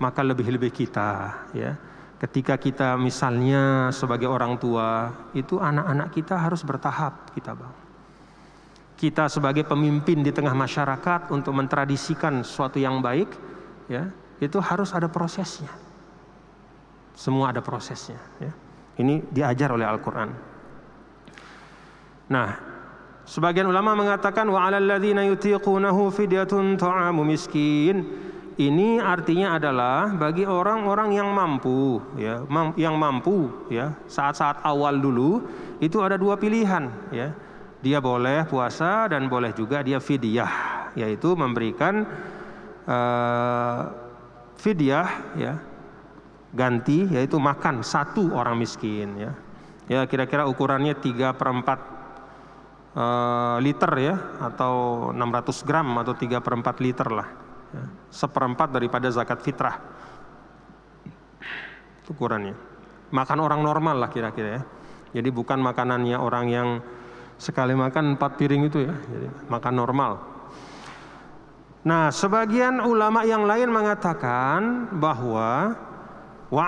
maka 0.03 0.27
lebih-lebih 0.27 0.75
kita 0.75 1.31
ya. 1.55 1.79
Ketika 2.19 2.59
kita 2.59 2.99
misalnya 2.99 3.95
sebagai 3.95 4.27
orang 4.27 4.59
tua, 4.59 5.15
itu 5.33 5.63
anak-anak 5.63 6.11
kita 6.11 6.35
harus 6.37 6.67
bertahap 6.67 7.33
kita, 7.33 7.55
Bang. 7.55 7.80
Kita 9.01 9.33
sebagai 9.33 9.65
pemimpin 9.65 10.21
di 10.21 10.29
tengah 10.29 10.53
masyarakat 10.53 11.33
untuk 11.33 11.57
mentradisikan 11.57 12.45
sesuatu 12.45 12.77
yang 12.77 13.01
baik, 13.01 13.33
ya, 13.89 14.13
itu 14.45 14.61
harus 14.61 14.93
ada 14.93 15.09
prosesnya. 15.09 15.73
Semua 17.17 17.49
ada 17.49 17.65
prosesnya. 17.65 18.21
Ya. 18.37 18.53
Ini 19.01 19.25
diajar 19.33 19.73
oleh 19.73 19.89
Al-Quran. 19.89 20.29
Nah, 22.29 22.49
sebagian 23.25 23.73
ulama 23.73 23.97
mengatakan 23.97 24.45
wa 24.53 24.69
yutiqunahu 24.69 26.13
fidyatun 26.13 26.77
ta'amu 26.77 27.25
miskin. 27.25 28.29
Ini 28.61 29.01
artinya 29.01 29.57
adalah 29.57 30.13
bagi 30.13 30.45
orang-orang 30.45 31.17
yang 31.17 31.33
mampu, 31.33 32.05
ya, 32.21 32.45
yang 32.77 33.01
mampu, 33.01 33.49
ya, 33.73 33.97
saat-saat 34.05 34.61
awal 34.61 35.01
dulu 35.01 35.49
itu 35.81 35.97
ada 36.05 36.21
dua 36.21 36.37
pilihan, 36.37 36.93
ya. 37.09 37.33
Dia 37.81 37.97
boleh 37.97 38.45
puasa 38.45 39.09
dan 39.09 39.25
boleh 39.33 39.57
juga 39.57 39.81
dia 39.81 39.97
fidyah, 39.97 40.93
yaitu 40.93 41.33
memberikan 41.33 42.05
uh, 42.85 43.81
fidyah 44.61 45.09
ya 45.41 45.55
ganti 46.51 47.07
yaitu 47.09 47.41
makan 47.41 47.81
satu 47.81 48.37
orang 48.37 48.61
miskin 48.61 49.17
ya. 49.17 49.33
Ya 49.91 50.07
kira-kira 50.07 50.47
ukurannya 50.47 50.95
3 50.95 51.35
per 51.35 51.49
4 51.51 51.67
uh, 51.67 51.75
eh, 52.95 53.57
liter 53.59 53.93
ya 53.99 54.15
atau 54.39 55.09
600 55.11 55.67
gram 55.67 55.89
atau 55.99 56.15
3 56.15 56.39
per 56.39 56.53
4 56.55 56.85
liter 56.85 57.09
lah 57.11 57.29
ya. 57.75 57.85
seperempat 58.13 58.71
daripada 58.71 59.11
zakat 59.11 59.43
fitrah. 59.43 59.83
Ukurannya. 62.11 62.55
Makan 63.15 63.39
orang 63.39 63.63
normal 63.63 64.03
lah 64.03 64.11
kira-kira 64.11 64.49
ya. 64.59 64.63
Jadi 65.11 65.31
bukan 65.31 65.59
makanannya 65.59 66.19
orang 66.19 66.47
yang 66.51 66.69
sekali 67.41 67.73
makan 67.73 68.21
empat 68.21 68.37
piring 68.37 68.69
itu 68.69 68.85
ya 68.85 68.93
jadi 68.93 69.29
makan 69.49 69.75
normal 69.75 70.13
Nah, 71.81 72.13
sebagian 72.13 72.85
ulama 72.85 73.25
yang 73.25 73.49
lain 73.49 73.73
mengatakan 73.73 74.93
bahwa 75.01 75.73
wa 76.53 76.65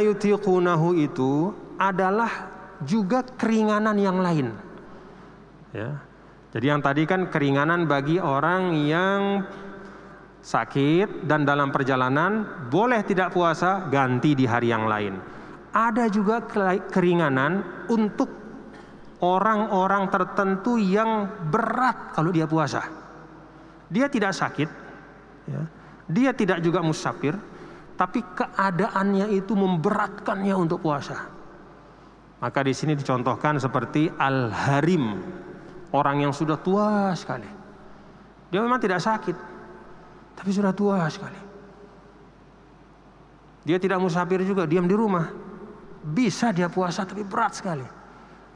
yutiqunahu 0.00 0.96
itu 0.96 1.52
adalah 1.76 2.48
juga 2.80 3.20
keringanan 3.36 3.96
yang 4.00 4.24
lain. 4.24 4.48
Ya. 5.76 6.00
Jadi 6.48 6.64
yang 6.64 6.80
tadi 6.80 7.04
kan 7.04 7.28
keringanan 7.28 7.84
bagi 7.84 8.16
orang 8.16 8.72
yang 8.88 9.44
sakit 10.40 11.28
dan 11.28 11.44
dalam 11.44 11.68
perjalanan 11.68 12.64
boleh 12.72 13.04
tidak 13.04 13.36
puasa 13.36 13.84
ganti 13.92 14.32
di 14.32 14.48
hari 14.48 14.72
yang 14.72 14.88
lain. 14.88 15.20
Ada 15.76 16.08
juga 16.08 16.40
keringanan 16.88 17.84
untuk 17.92 18.37
orang-orang 19.24 20.06
tertentu 20.10 20.78
yang 20.78 21.26
berat 21.50 22.14
kalau 22.14 22.30
dia 22.30 22.46
puasa. 22.46 22.86
Dia 23.88 24.06
tidak 24.06 24.36
sakit, 24.36 24.68
ya. 25.48 25.62
dia 26.06 26.30
tidak 26.36 26.60
juga 26.60 26.84
musafir, 26.84 27.34
tapi 27.96 28.20
keadaannya 28.22 29.32
itu 29.32 29.56
memberatkannya 29.56 30.54
untuk 30.54 30.84
puasa. 30.84 31.24
Maka 32.38 32.62
di 32.62 32.70
sini 32.70 32.94
dicontohkan 32.94 33.58
seperti 33.58 34.06
al-harim, 34.12 35.18
orang 35.90 36.22
yang 36.28 36.32
sudah 36.36 36.60
tua 36.60 37.10
sekali. 37.18 37.48
Dia 38.52 38.60
memang 38.62 38.78
tidak 38.78 39.02
sakit, 39.02 39.36
tapi 40.38 40.50
sudah 40.54 40.70
tua 40.70 41.08
sekali. 41.10 41.40
Dia 43.66 43.76
tidak 43.82 43.98
musafir 43.98 44.40
juga, 44.46 44.64
diam 44.64 44.86
di 44.86 44.94
rumah. 44.94 45.28
Bisa 45.98 46.54
dia 46.54 46.70
puasa 46.70 47.02
tapi 47.04 47.26
berat 47.26 47.58
sekali. 47.58 47.97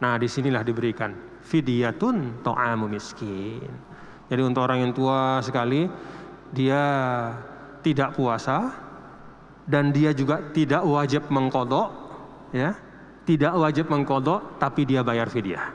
Nah, 0.03 0.19
di 0.19 0.27
sinilah 0.27 0.67
diberikan 0.67 1.15
fidyatun 1.47 2.43
to'amu 2.43 2.91
miskin. 2.91 3.71
Jadi 4.27 4.43
untuk 4.43 4.67
orang 4.67 4.83
yang 4.83 4.93
tua 4.97 5.39
sekali 5.47 5.87
dia 6.51 6.83
tidak 7.87 8.19
puasa 8.19 8.75
dan 9.63 9.95
dia 9.95 10.11
juga 10.11 10.43
tidak 10.51 10.83
wajib 10.83 11.31
mengkodok, 11.31 11.89
ya, 12.51 12.75
tidak 13.23 13.55
wajib 13.55 13.87
mengkodok, 13.87 14.59
tapi 14.59 14.83
dia 14.83 15.07
bayar 15.07 15.31
fidyah. 15.31 15.71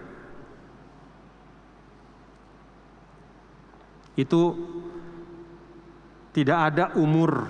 Itu 4.20 4.60
tidak 6.36 6.58
ada 6.74 6.86
umur 7.00 7.48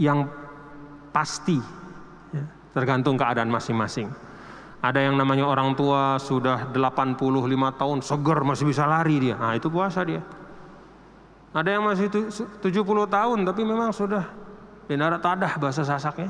yang 0.00 0.24
pasti, 1.12 1.60
ya, 2.32 2.44
tergantung 2.72 3.20
keadaan 3.20 3.52
masing-masing. 3.52 4.23
Ada 4.84 5.00
yang 5.00 5.16
namanya 5.16 5.48
orang 5.48 5.72
tua 5.72 6.20
sudah 6.20 6.68
85 6.68 7.16
tahun, 7.80 7.98
seger 8.04 8.38
masih 8.44 8.68
bisa 8.68 8.84
lari 8.84 9.16
dia. 9.16 9.40
Nah, 9.40 9.56
itu 9.56 9.72
puasa 9.72 10.04
dia. 10.04 10.20
Ada 11.56 11.80
yang 11.80 11.88
masih 11.88 12.12
70 12.12 12.60
tahun 13.08 13.38
tapi 13.48 13.64
memang 13.64 13.96
sudah 13.96 14.28
dinara 14.84 15.16
tadah 15.16 15.56
bahasa 15.56 15.88
sasaknya. 15.88 16.28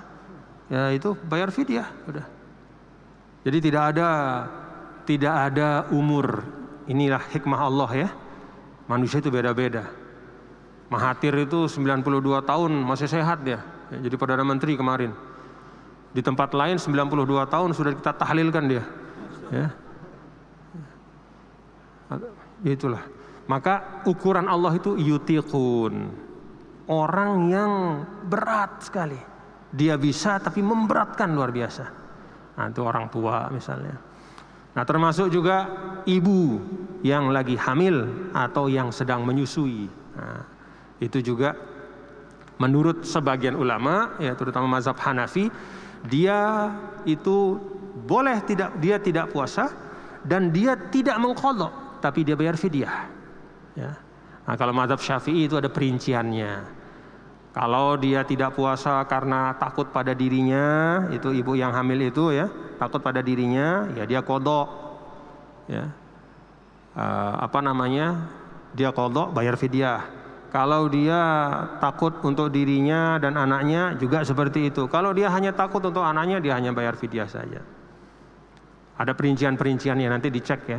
Ya 0.70 0.94
itu 0.94 1.18
bayar 1.26 1.50
fidyah, 1.50 1.90
udah. 2.06 2.26
Jadi 3.42 3.58
tidak 3.58 3.82
ada 3.90 4.08
tidak 5.02 5.34
ada 5.34 5.68
umur. 5.90 6.46
Inilah 6.86 7.26
hikmah 7.34 7.60
Allah 7.60 7.90
ya. 8.06 8.08
Manusia 8.86 9.18
itu 9.18 9.34
beda-beda. 9.34 9.88
Mahathir 10.92 11.32
itu 11.40 11.66
92 11.66 12.44
tahun 12.44 12.70
masih 12.84 13.08
sehat 13.08 13.42
dia. 13.42 13.64
Ya, 13.90 13.98
jadi 14.04 14.14
Perdana 14.20 14.44
Menteri 14.44 14.76
kemarin. 14.76 15.16
Di 16.14 16.22
tempat 16.22 16.54
lain 16.54 16.78
92 16.78 17.50
tahun 17.50 17.70
sudah 17.74 17.92
kita 17.98 18.14
tahlilkan 18.14 18.64
dia. 18.70 18.84
Ya. 19.50 19.66
Itulah. 22.62 23.02
Maka 23.50 24.06
ukuran 24.06 24.46
Allah 24.46 24.78
itu 24.78 24.94
yutiqun. 24.94 26.08
Orang 26.86 27.50
yang 27.50 27.72
berat 28.30 28.86
sekali. 28.86 29.18
Dia 29.74 29.98
bisa 29.98 30.38
tapi 30.38 30.62
memberatkan 30.62 31.34
luar 31.34 31.50
biasa. 31.50 31.84
Nah, 32.54 32.70
itu 32.70 32.80
orang 32.86 33.10
tua 33.10 33.50
misalnya. 33.50 33.98
Nah, 34.74 34.84
termasuk 34.86 35.34
juga 35.34 35.66
ibu 36.06 36.62
yang 37.02 37.34
lagi 37.34 37.58
hamil 37.58 38.30
atau 38.30 38.70
yang 38.70 38.94
sedang 38.94 39.26
menyusui. 39.26 39.90
Nah, 40.14 40.46
itu 41.02 41.18
juga 41.20 41.58
menurut 42.62 43.02
sebagian 43.02 43.58
ulama, 43.58 44.14
ya 44.22 44.38
terutama 44.38 44.78
mazhab 44.78 44.94
Hanafi, 44.94 45.50
dia 46.04 46.70
itu 47.08 47.56
boleh 48.04 48.44
tidak 48.44 48.76
dia 48.80 49.00
tidak 49.00 49.32
puasa 49.32 49.72
dan 50.24 50.52
dia 50.52 50.76
tidak 50.92 51.16
mengkodok 51.16 52.00
tapi 52.04 52.20
dia 52.20 52.36
bayar 52.36 52.60
fidyah. 52.60 53.08
Ya. 53.72 53.96
Nah, 54.44 54.54
kalau 54.60 54.76
madhab 54.76 55.00
syafi'i 55.00 55.48
itu 55.48 55.56
ada 55.56 55.72
perinciannya. 55.72 56.84
Kalau 57.54 57.96
dia 57.96 58.26
tidak 58.26 58.52
puasa 58.58 59.00
karena 59.08 59.56
takut 59.56 59.88
pada 59.88 60.12
dirinya, 60.12 61.06
itu 61.14 61.32
ibu 61.32 61.54
yang 61.56 61.72
hamil 61.72 62.10
itu 62.10 62.34
ya, 62.34 62.50
takut 62.76 63.00
pada 63.00 63.24
dirinya, 63.24 63.88
ya 63.94 64.04
dia 64.04 64.20
kodok. 64.20 64.68
Ya. 65.70 65.88
Uh, 66.92 67.34
apa 67.40 67.64
namanya? 67.64 68.28
Dia 68.76 68.92
kodok 68.92 69.32
bayar 69.32 69.56
fidyah. 69.56 70.02
Kalau 70.54 70.86
dia 70.86 71.18
takut 71.82 72.14
untuk 72.22 72.46
dirinya 72.54 73.18
dan 73.18 73.34
anaknya 73.34 73.98
juga 73.98 74.22
seperti 74.22 74.70
itu. 74.70 74.86
Kalau 74.86 75.10
dia 75.10 75.26
hanya 75.34 75.50
takut 75.50 75.82
untuk 75.82 76.06
anaknya, 76.06 76.38
dia 76.38 76.54
hanya 76.54 76.70
bayar 76.70 76.94
fidyah 76.94 77.26
saja. 77.26 77.58
Ada 78.94 79.18
perincian-perinciannya 79.18 80.06
nanti 80.06 80.30
dicek 80.30 80.60
ya. 80.70 80.78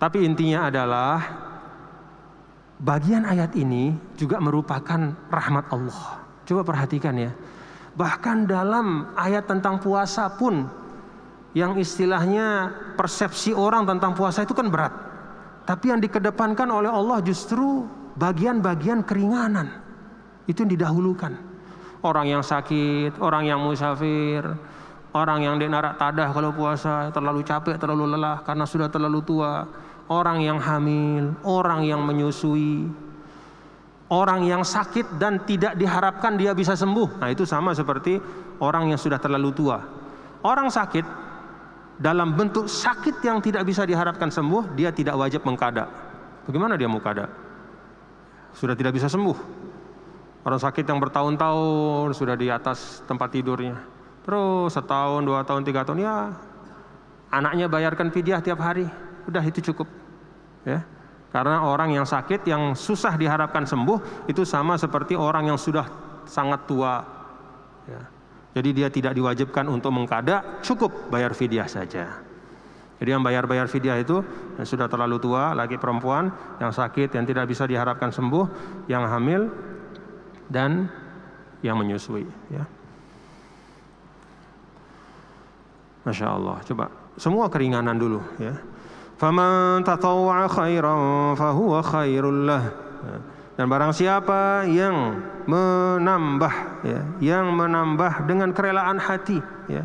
Tapi 0.00 0.24
intinya 0.24 0.72
adalah 0.72 1.20
bagian 2.80 3.28
ayat 3.28 3.52
ini 3.60 3.92
juga 4.16 4.40
merupakan 4.40 5.12
rahmat 5.28 5.68
Allah. 5.68 6.24
Coba 6.48 6.64
perhatikan 6.64 7.20
ya. 7.20 7.28
Bahkan 7.92 8.48
dalam 8.48 9.12
ayat 9.20 9.44
tentang 9.52 9.84
puasa 9.84 10.32
pun 10.32 10.64
yang 11.52 11.76
istilahnya 11.76 12.72
persepsi 12.96 13.52
orang 13.52 13.84
tentang 13.84 14.16
puasa 14.16 14.48
itu 14.48 14.56
kan 14.56 14.72
berat. 14.72 14.96
Tapi 15.68 15.92
yang 15.92 16.00
dikedepankan 16.00 16.72
oleh 16.72 16.88
Allah 16.88 17.20
justru 17.20 17.84
bagian-bagian 18.18 19.02
keringanan. 19.02 19.82
Itu 20.46 20.64
yang 20.64 20.72
didahulukan. 20.76 21.32
Orang 22.04 22.28
yang 22.28 22.44
sakit, 22.44 23.16
orang 23.16 23.48
yang 23.48 23.64
musafir, 23.64 24.44
orang 25.16 25.40
yang 25.40 25.56
narak 25.56 25.96
tadah 25.96 26.28
kalau 26.36 26.52
puasa, 26.52 27.08
terlalu 27.14 27.40
capek, 27.40 27.80
terlalu 27.80 28.12
lelah 28.12 28.44
karena 28.44 28.68
sudah 28.68 28.92
terlalu 28.92 29.24
tua, 29.24 29.64
orang 30.12 30.44
yang 30.44 30.60
hamil, 30.60 31.32
orang 31.48 31.80
yang 31.88 32.04
menyusui, 32.04 32.92
orang 34.12 34.44
yang 34.44 34.60
sakit 34.60 35.16
dan 35.16 35.40
tidak 35.48 35.80
diharapkan 35.80 36.36
dia 36.36 36.52
bisa 36.52 36.76
sembuh. 36.76 37.24
Nah, 37.24 37.32
itu 37.32 37.48
sama 37.48 37.72
seperti 37.72 38.20
orang 38.60 38.92
yang 38.92 39.00
sudah 39.00 39.16
terlalu 39.16 39.48
tua. 39.56 39.80
Orang 40.44 40.68
sakit 40.68 41.06
dalam 41.96 42.36
bentuk 42.36 42.68
sakit 42.68 43.24
yang 43.24 43.40
tidak 43.40 43.64
bisa 43.64 43.88
diharapkan 43.88 44.28
sembuh, 44.28 44.76
dia 44.76 44.92
tidak 44.92 45.16
wajib 45.16 45.40
mengkada. 45.48 45.88
Bagaimana 46.44 46.76
dia 46.76 46.84
mau 46.84 47.00
kada? 47.00 47.43
Sudah 48.54 48.78
tidak 48.78 48.94
bisa 48.94 49.10
sembuh. 49.10 49.38
Orang 50.44 50.60
sakit 50.60 50.84
yang 50.86 51.02
bertahun-tahun 51.02 52.14
sudah 52.14 52.36
di 52.38 52.48
atas 52.48 53.02
tempat 53.04 53.32
tidurnya. 53.34 53.76
Terus 54.24 54.72
setahun, 54.72 55.20
dua 55.26 55.44
tahun, 55.44 55.66
tiga 55.66 55.84
tahun 55.84 56.00
ya 56.00 56.16
anaknya 57.34 57.66
bayarkan 57.66 58.14
fidyah 58.14 58.38
tiap 58.38 58.62
hari. 58.62 58.86
Udah 59.26 59.42
itu 59.42 59.58
cukup. 59.72 59.90
Ya. 60.62 60.86
Karena 61.34 61.66
orang 61.66 61.90
yang 61.90 62.06
sakit 62.06 62.46
yang 62.46 62.78
susah 62.78 63.18
diharapkan 63.18 63.66
sembuh 63.66 64.30
itu 64.30 64.46
sama 64.46 64.78
seperti 64.78 65.18
orang 65.18 65.50
yang 65.50 65.58
sudah 65.58 65.90
sangat 66.30 66.62
tua. 66.70 67.02
Ya. 67.90 68.02
Jadi 68.54 68.70
dia 68.70 68.88
tidak 68.88 69.18
diwajibkan 69.18 69.66
untuk 69.66 69.90
mengkada, 69.90 70.62
cukup 70.62 71.10
bayar 71.10 71.34
fidyah 71.34 71.66
saja. 71.66 72.22
Jadi 73.04 73.12
yang 73.12 73.20
bayar-bayar 73.20 73.68
fidyah 73.68 74.00
itu 74.00 74.24
yang 74.56 74.64
sudah 74.64 74.88
terlalu 74.88 75.20
tua, 75.20 75.52
lagi 75.52 75.76
perempuan, 75.76 76.32
yang 76.56 76.72
sakit, 76.72 77.12
yang 77.12 77.28
tidak 77.28 77.44
bisa 77.44 77.68
diharapkan 77.68 78.08
sembuh, 78.08 78.48
yang 78.88 79.04
hamil, 79.04 79.52
dan 80.48 80.88
yang 81.60 81.76
menyusui 81.76 82.24
ya. 82.48 82.64
Masya 86.08 86.32
Allah 86.32 86.64
coba 86.64 86.88
semua 87.20 87.52
keringanan 87.52 88.00
dulu 88.00 88.24
ya. 88.40 88.56
Dan 93.54 93.66
barang 93.68 93.92
siapa 93.92 94.64
yang 94.64 94.96
menambah 95.44 96.54
ya 96.88 97.00
yang 97.20 97.52
menambah 97.52 98.24
dengan 98.24 98.48
kerelaan 98.56 98.96
hati 98.96 99.44
ya 99.68 99.84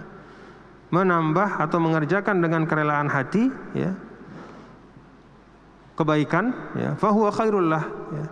menambah 0.89 1.61
atau 1.61 1.77
mengerjakan 1.77 2.41
dengan 2.41 2.65
kerelaan 2.65 3.09
hati 3.09 3.49
ya 3.77 3.93
kebaikan 5.93 6.49
ya 6.73 6.97
fahuwa 6.97 7.29
khairul 7.29 7.69
lah 7.69 7.85
ya 8.13 8.25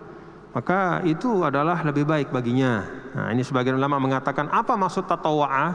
maka 0.58 1.06
itu 1.06 1.46
adalah 1.46 1.86
lebih 1.86 2.02
baik 2.02 2.34
baginya. 2.34 2.82
Nah, 3.14 3.30
ini 3.30 3.46
sebagian 3.46 3.78
ulama 3.78 4.02
mengatakan 4.02 4.50
apa 4.50 4.74
maksud 4.74 5.06
tatawa'ah? 5.06 5.70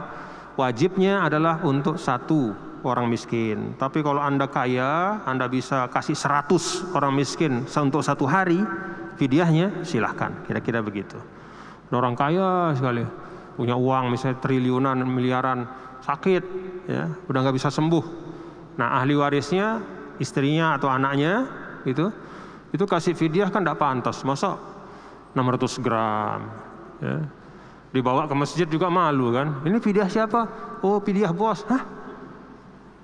Wajibnya 0.59 1.23
adalah 1.23 1.63
untuk 1.63 1.95
satu 1.95 2.51
orang 2.83 3.07
miskin. 3.07 3.79
Tapi 3.79 4.03
kalau 4.03 4.19
Anda 4.19 4.51
kaya, 4.51 5.23
Anda 5.23 5.47
bisa 5.47 5.87
kasih 5.87 6.19
100 6.19 6.91
orang 6.99 7.15
miskin 7.15 7.63
untuk 7.63 8.03
satu 8.03 8.27
hari, 8.27 8.59
fidyahnya 9.15 9.87
silahkan. 9.87 10.35
Kira-kira 10.43 10.83
begitu. 10.83 11.15
Orang 11.87 12.19
kaya 12.19 12.75
sekali, 12.75 13.07
punya 13.55 13.79
uang 13.79 14.11
misalnya 14.11 14.43
triliunan, 14.43 14.99
miliaran, 15.07 15.63
sakit, 16.03 16.43
ya, 16.91 17.09
udah 17.31 17.39
nggak 17.47 17.55
bisa 17.55 17.71
sembuh. 17.71 18.05
Nah 18.75 18.99
ahli 18.99 19.15
warisnya, 19.15 19.79
istrinya 20.19 20.75
atau 20.75 20.91
anaknya, 20.91 21.47
itu, 21.87 22.11
itu 22.75 22.83
kasih 22.83 23.15
fidyah 23.15 23.47
kan 23.47 23.63
tidak 23.63 23.79
pantas. 23.79 24.21
Masa 24.27 24.59
600 25.33 25.83
gram. 25.83 26.41
Ya. 26.99 27.17
Dibawa 27.93 28.25
ke 28.25 28.33
masjid 28.33 28.65
juga 28.65 28.89
malu 28.89 29.29
kan. 29.29 29.61
Ini 29.65 29.77
pidiah 29.77 30.09
siapa? 30.09 30.49
Oh 30.81 30.97
pidiah 30.97 31.29
bos. 31.29 31.61
Hah? 31.69 31.85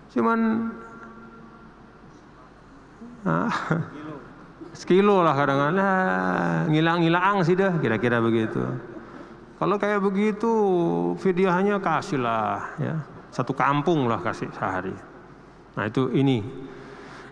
Cuman 0.10 0.74
ah, 3.22 3.54
sekilo 4.80 5.22
lah 5.22 5.38
kadang-kadang. 5.38 5.78
Nah, 5.78 6.66
ngilang-ngilang 6.74 7.46
sih 7.46 7.54
dah 7.54 7.78
kira-kira 7.78 8.18
begitu. 8.18 8.66
Kalau 9.60 9.76
kayak 9.76 10.00
begitu 10.00 10.52
fidyahnya 11.20 11.84
kasihlah 11.84 12.80
ya. 12.80 12.96
Satu 13.30 13.54
kampung 13.54 14.10
lah 14.10 14.24
kasih 14.24 14.50
sehari. 14.56 14.96
Nah 15.78 15.84
itu 15.86 16.10
ini. 16.16 16.42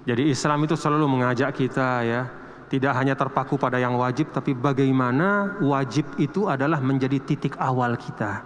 Jadi 0.05 0.29
Islam 0.29 0.67
itu 0.67 0.75
selalu 0.77 1.07
mengajak 1.07 1.55
kita 1.55 2.05
ya 2.05 2.21
tidak 2.67 2.93
hanya 2.99 3.15
terpaku 3.15 3.55
pada 3.55 3.79
yang 3.79 3.95
wajib, 3.95 4.35
tapi 4.35 4.51
bagaimana 4.51 5.59
wajib 5.63 6.03
itu 6.19 6.51
adalah 6.51 6.83
menjadi 6.83 7.15
titik 7.23 7.55
awal 7.55 7.95
kita 7.95 8.43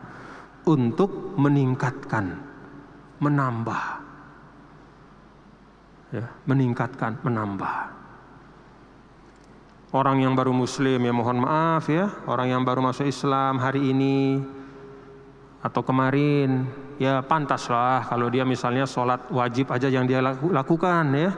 untuk 0.69 1.33
meningkatkan, 1.41 2.37
menambah, 3.17 3.83
ya, 6.13 6.25
meningkatkan, 6.45 7.17
menambah. 7.25 7.73
Orang 9.91 10.23
yang 10.23 10.31
baru 10.39 10.55
Muslim 10.55 11.03
ya 11.03 11.11
mohon 11.11 11.43
maaf 11.43 11.91
ya, 11.91 12.07
orang 12.23 12.47
yang 12.55 12.63
baru 12.63 12.79
masuk 12.79 13.11
Islam 13.11 13.59
hari 13.59 13.91
ini 13.91 14.39
atau 15.59 15.83
kemarin 15.83 16.63
ya 16.95 17.19
pantaslah 17.19 18.07
kalau 18.07 18.31
dia 18.31 18.47
misalnya 18.47 18.87
sholat 18.87 19.27
wajib 19.27 19.67
aja 19.67 19.91
yang 19.91 20.07
dia 20.07 20.23
lakukan 20.23 21.05
ya, 21.11 21.35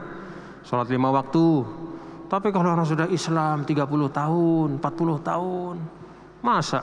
sholat 0.61 0.85
lima 0.93 1.09
waktu 1.09 1.65
tapi 2.33 2.49
kalau 2.49 2.73
orang 2.73 2.89
sudah 2.89 3.05
Islam 3.13 3.61
30 3.61 3.85
tahun, 4.09 4.81
40 4.81 5.21
tahun, 5.21 5.75
masa 6.41 6.81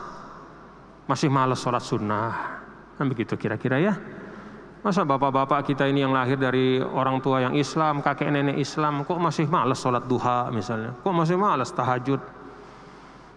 masih 1.11 1.26
malas 1.26 1.59
sholat 1.59 1.83
sunnah? 1.83 2.62
Kan 2.94 3.11
begitu 3.11 3.35
kira-kira 3.35 3.83
ya. 3.83 3.98
Masa 4.81 5.05
bapak-bapak 5.05 5.69
kita 5.69 5.85
ini 5.85 6.01
yang 6.01 6.16
lahir 6.16 6.40
dari 6.40 6.81
orang 6.81 7.21
tua 7.21 7.45
yang 7.45 7.53
Islam, 7.53 8.01
kakek 8.01 8.33
nenek 8.33 8.57
Islam, 8.57 9.05
kok 9.05 9.21
masih 9.21 9.45
malas 9.45 9.77
sholat 9.77 10.09
duha 10.09 10.49
misalnya? 10.49 10.97
Kok 11.05 11.12
masih 11.12 11.37
malas 11.37 11.69
tahajud? 11.69 12.16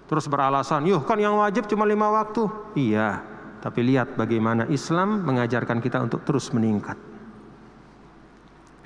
Terus 0.08 0.26
beralasan, 0.32 0.88
yuh 0.88 1.04
kan 1.04 1.20
yang 1.20 1.36
wajib 1.36 1.68
cuma 1.68 1.84
lima 1.84 2.08
waktu. 2.16 2.48
Iya, 2.80 3.20
tapi 3.60 3.84
lihat 3.84 4.16
bagaimana 4.16 4.72
Islam 4.72 5.20
mengajarkan 5.28 5.84
kita 5.84 6.00
untuk 6.00 6.24
terus 6.24 6.48
meningkat. 6.56 6.96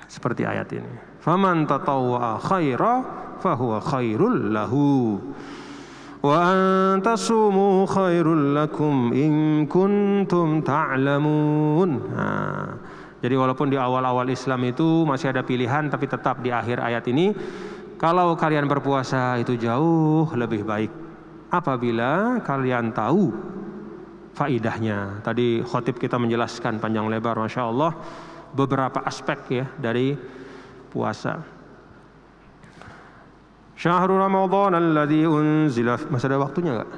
Seperti 0.10 0.48
ayat 0.48 0.66
ini. 0.74 1.22
Faman 1.22 1.70
tatawwa 1.70 2.42
khaira 2.42 3.06
fahuwa 3.38 3.78
khairul 3.86 4.50
lahu. 4.50 5.22
Wa 6.18 6.38
antasumu 6.50 7.86
khairul 7.86 8.58
lakum 8.58 9.14
in 9.14 9.64
kuntum 9.70 10.66
ta'lamun. 10.66 11.90
Jadi 13.18 13.36
walaupun 13.38 13.70
di 13.70 13.78
awal-awal 13.78 14.30
Islam 14.30 14.66
itu 14.66 15.06
masih 15.06 15.34
ada 15.34 15.42
pilihan 15.46 15.90
tapi 15.90 16.06
tetap 16.10 16.42
di 16.42 16.54
akhir 16.54 16.82
ayat 16.82 17.06
ini 17.10 17.34
kalau 17.98 18.38
kalian 18.38 18.70
berpuasa 18.70 19.42
itu 19.42 19.58
jauh 19.58 20.30
lebih 20.38 20.62
baik 20.62 20.94
apabila 21.50 22.42
kalian 22.46 22.94
tahu 22.94 23.34
faidahnya. 24.38 25.26
Tadi 25.26 25.66
khotib 25.66 25.98
kita 25.98 26.22
menjelaskan 26.22 26.78
panjang 26.78 27.10
lebar 27.10 27.42
Masya 27.42 27.64
Allah 27.66 27.98
beberapa 28.54 29.02
aspek 29.02 29.40
ya 29.50 29.66
dari 29.82 30.14
puasa. 30.94 31.57
Syahrul 33.77 34.21
Ramadan 34.21 34.79
alladhi 34.79 35.27
unzila 35.27 35.99
masih 36.11 36.27
ada 36.31 36.39
waktunya 36.39 36.73
enggak? 36.77 36.91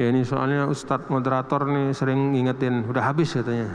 Ya 0.00 0.08
ini 0.08 0.24
soalnya 0.24 0.66
Ustadz 0.72 1.12
moderator 1.12 1.68
nih 1.68 1.92
sering 1.92 2.32
ngingetin, 2.32 2.88
udah 2.88 3.12
habis 3.12 3.36
katanya. 3.36 3.68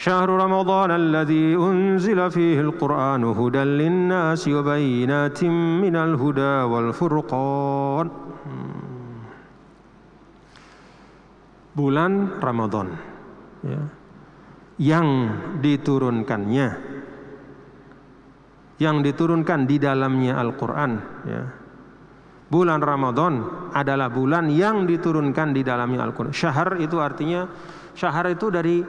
شهر 0.00 0.28
رمضان 0.32 0.90
الذي 0.90 1.60
أنزل 1.60 2.30
فيه 2.30 2.60
القرآن 2.60 3.24
هدى 3.24 3.64
للناس 3.80 4.48
وبينات 4.48 5.44
من 5.84 5.94
الهدى 5.96 6.54
والفرقان 6.72 8.06
bulan 11.70 12.12
Ramadan 12.40 12.96
ya, 13.60 13.80
yang 14.81 15.07
diturunkannya 15.63 16.67
yang 18.75 18.99
diturunkan 18.99 19.63
di 19.63 19.79
dalamnya 19.79 20.35
Al-Quran 20.35 20.91
ya. 21.23 21.43
bulan 22.51 22.83
Ramadan 22.83 23.33
adalah 23.71 24.11
bulan 24.11 24.51
yang 24.51 24.83
diturunkan 24.83 25.55
di 25.55 25.63
dalamnya 25.63 26.03
Al-Quran. 26.03 26.35
Syahar 26.35 26.75
itu 26.83 26.99
artinya 26.99 27.47
syahar 27.95 28.27
itu 28.27 28.51
dari 28.51 28.83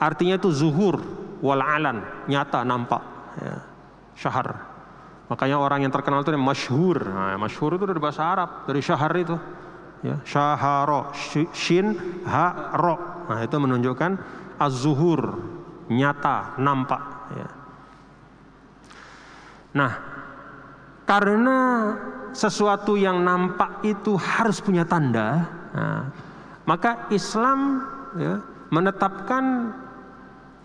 artinya 0.00 0.40
itu 0.40 0.48
zuhur 0.48 0.96
wal 1.44 1.60
alan 1.60 2.00
nyata 2.32 2.64
nampak 2.64 3.02
ya. 3.36 3.56
syahar 4.16 4.76
makanya 5.28 5.60
orang 5.60 5.84
yang 5.84 5.92
terkenal 5.92 6.24
itu 6.24 6.32
masyhur. 6.38 7.12
Nah, 7.12 7.36
masyhur 7.36 7.76
itu 7.76 7.84
dari 7.84 8.00
bahasa 8.00 8.24
Arab 8.24 8.64
dari 8.64 8.80
syahar 8.80 9.12
itu 9.20 9.36
ya. 10.00 10.16
Syaharo 10.24 11.12
shin 11.52 11.92
ha 12.24 12.72
ro. 12.78 13.26
Nah 13.28 13.42
itu 13.42 13.56
menunjukkan 13.58 14.10
az-zuhur 14.58 15.40
nyata 15.88 16.58
nampak 16.58 17.02
ya 17.36 17.48
nah 19.76 19.92
karena 21.06 21.58
sesuatu 22.36 22.98
yang 23.00 23.24
nampak 23.24 23.80
itu 23.86 24.18
harus 24.20 24.60
punya 24.60 24.84
tanda, 24.84 25.48
nah, 25.72 26.12
maka 26.68 27.08
Islam 27.08 27.80
ya, 28.18 28.42
menetapkan 28.68 29.72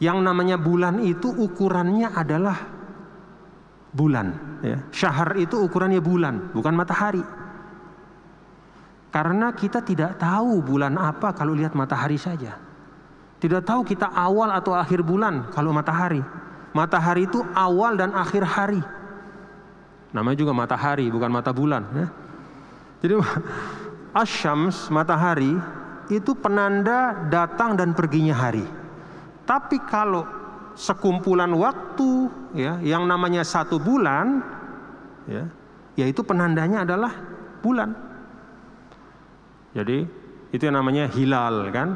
yang 0.03 0.19
namanya 0.19 0.59
bulan 0.59 0.99
itu 0.99 1.31
ukurannya 1.31 2.11
adalah 2.11 2.57
bulan. 3.93 4.59
Ya. 4.65 4.81
Syahar 4.91 5.37
itu 5.39 5.61
ukurannya 5.61 6.03
bulan, 6.03 6.51
bukan 6.51 6.73
matahari. 6.75 7.23
Karena 9.13 9.53
kita 9.53 9.85
tidak 9.85 10.17
tahu 10.17 10.63
bulan 10.65 10.97
apa 10.97 11.37
kalau 11.37 11.53
lihat 11.53 11.77
matahari 11.77 12.17
saja. 12.17 12.57
Tidak 13.41 13.65
tahu 13.65 13.81
kita 13.81 14.13
awal 14.13 14.53
atau 14.53 14.77
akhir 14.77 15.01
bulan 15.01 15.49
kalau 15.49 15.73
matahari. 15.73 16.21
Matahari 16.77 17.25
itu 17.25 17.41
awal 17.57 17.97
dan 17.97 18.13
akhir 18.13 18.45
hari. 18.45 18.81
Namanya 20.13 20.37
juga 20.37 20.53
matahari, 20.53 21.09
bukan 21.09 21.33
mata 21.33 21.49
bulan. 21.49 21.83
Ya. 21.89 22.07
Jadi 23.01 23.13
asyams, 24.21 24.93
matahari, 24.93 25.57
itu 26.13 26.37
penanda 26.37 27.17
datang 27.33 27.73
dan 27.73 27.97
perginya 27.97 28.37
hari. 28.37 28.63
Tapi 29.47 29.81
kalau 29.89 30.21
sekumpulan 30.77 31.49
waktu, 31.57 32.29
ya, 32.53 32.77
yang 32.85 33.09
namanya 33.09 33.41
satu 33.41 33.81
bulan, 33.81 34.45
ya, 35.25 35.49
yaitu 35.97 36.21
penandanya 36.21 36.85
adalah 36.85 37.11
bulan. 37.65 37.95
Jadi 39.73 40.03
itu 40.51 40.61
yang 40.61 40.77
namanya 40.77 41.07
hilal 41.07 41.71
kan, 41.71 41.95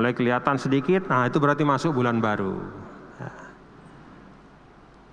mulai 0.00 0.16
kelihatan 0.16 0.56
sedikit, 0.56 1.04
nah 1.12 1.28
itu 1.28 1.36
berarti 1.36 1.60
masuk 1.60 1.92
bulan 1.92 2.24
baru. 2.24 2.56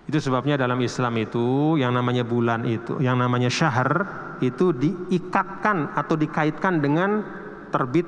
Itu 0.07 0.23
sebabnya 0.23 0.55
dalam 0.55 0.79
Islam 0.79 1.19
itu 1.19 1.75
yang 1.75 1.91
namanya 1.91 2.23
bulan 2.23 2.63
itu, 2.63 2.95
yang 3.03 3.19
namanya 3.19 3.51
syahr 3.51 4.07
itu 4.39 4.71
diikatkan 4.71 5.91
atau 5.91 6.15
dikaitkan 6.15 6.79
dengan 6.79 7.19
terbit 7.67 8.07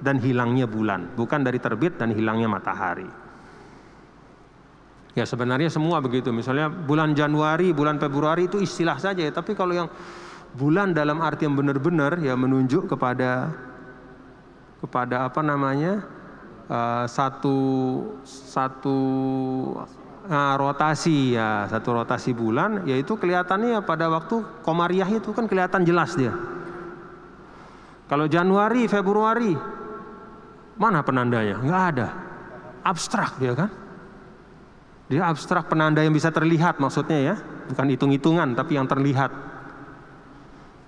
dan 0.00 0.16
hilangnya 0.16 0.64
bulan, 0.64 1.12
bukan 1.12 1.44
dari 1.44 1.60
terbit 1.60 2.00
dan 2.00 2.16
hilangnya 2.16 2.48
matahari. 2.48 3.04
Ya 5.12 5.28
sebenarnya 5.28 5.68
semua 5.68 6.00
begitu. 6.00 6.32
Misalnya 6.32 6.72
bulan 6.72 7.12
Januari, 7.12 7.76
bulan 7.76 8.00
Februari 8.00 8.48
itu 8.48 8.58
istilah 8.58 8.98
saja 8.98 9.22
ya. 9.22 9.30
Tapi 9.30 9.52
kalau 9.52 9.76
yang 9.76 9.88
bulan 10.56 10.90
dalam 10.90 11.22
arti 11.22 11.46
yang 11.46 11.54
benar-benar 11.54 12.18
ya 12.18 12.34
menunjuk 12.34 12.90
kepada 12.90 13.52
kepada 14.84 15.24
apa 15.24 15.40
namanya 15.40 16.04
uh, 16.68 17.08
satu 17.08 17.56
satu 18.28 18.98
Nah, 20.24 20.56
rotasi 20.56 21.36
ya 21.36 21.68
satu 21.68 22.00
rotasi 22.00 22.32
bulan 22.32 22.88
yaitu 22.88 23.12
kelihatannya 23.20 23.76
ya 23.76 23.80
pada 23.84 24.08
waktu 24.08 24.40
komariah 24.64 25.04
itu 25.04 25.36
kan 25.36 25.44
kelihatan 25.44 25.84
jelas 25.84 26.16
dia. 26.16 26.32
Kalau 28.08 28.24
Januari, 28.24 28.88
Februari 28.88 29.52
mana 30.80 31.04
penandanya? 31.04 31.60
Nggak 31.60 31.84
ada. 31.92 32.08
Abstrak 32.80 33.36
dia 33.36 33.52
kan. 33.52 33.68
Dia 35.12 35.28
abstrak 35.28 35.68
penanda 35.68 36.00
yang 36.00 36.16
bisa 36.16 36.32
terlihat 36.32 36.80
maksudnya 36.80 37.20
ya, 37.20 37.34
bukan 37.68 37.92
hitung-hitungan 37.92 38.56
tapi 38.56 38.80
yang 38.80 38.88
terlihat. 38.88 39.28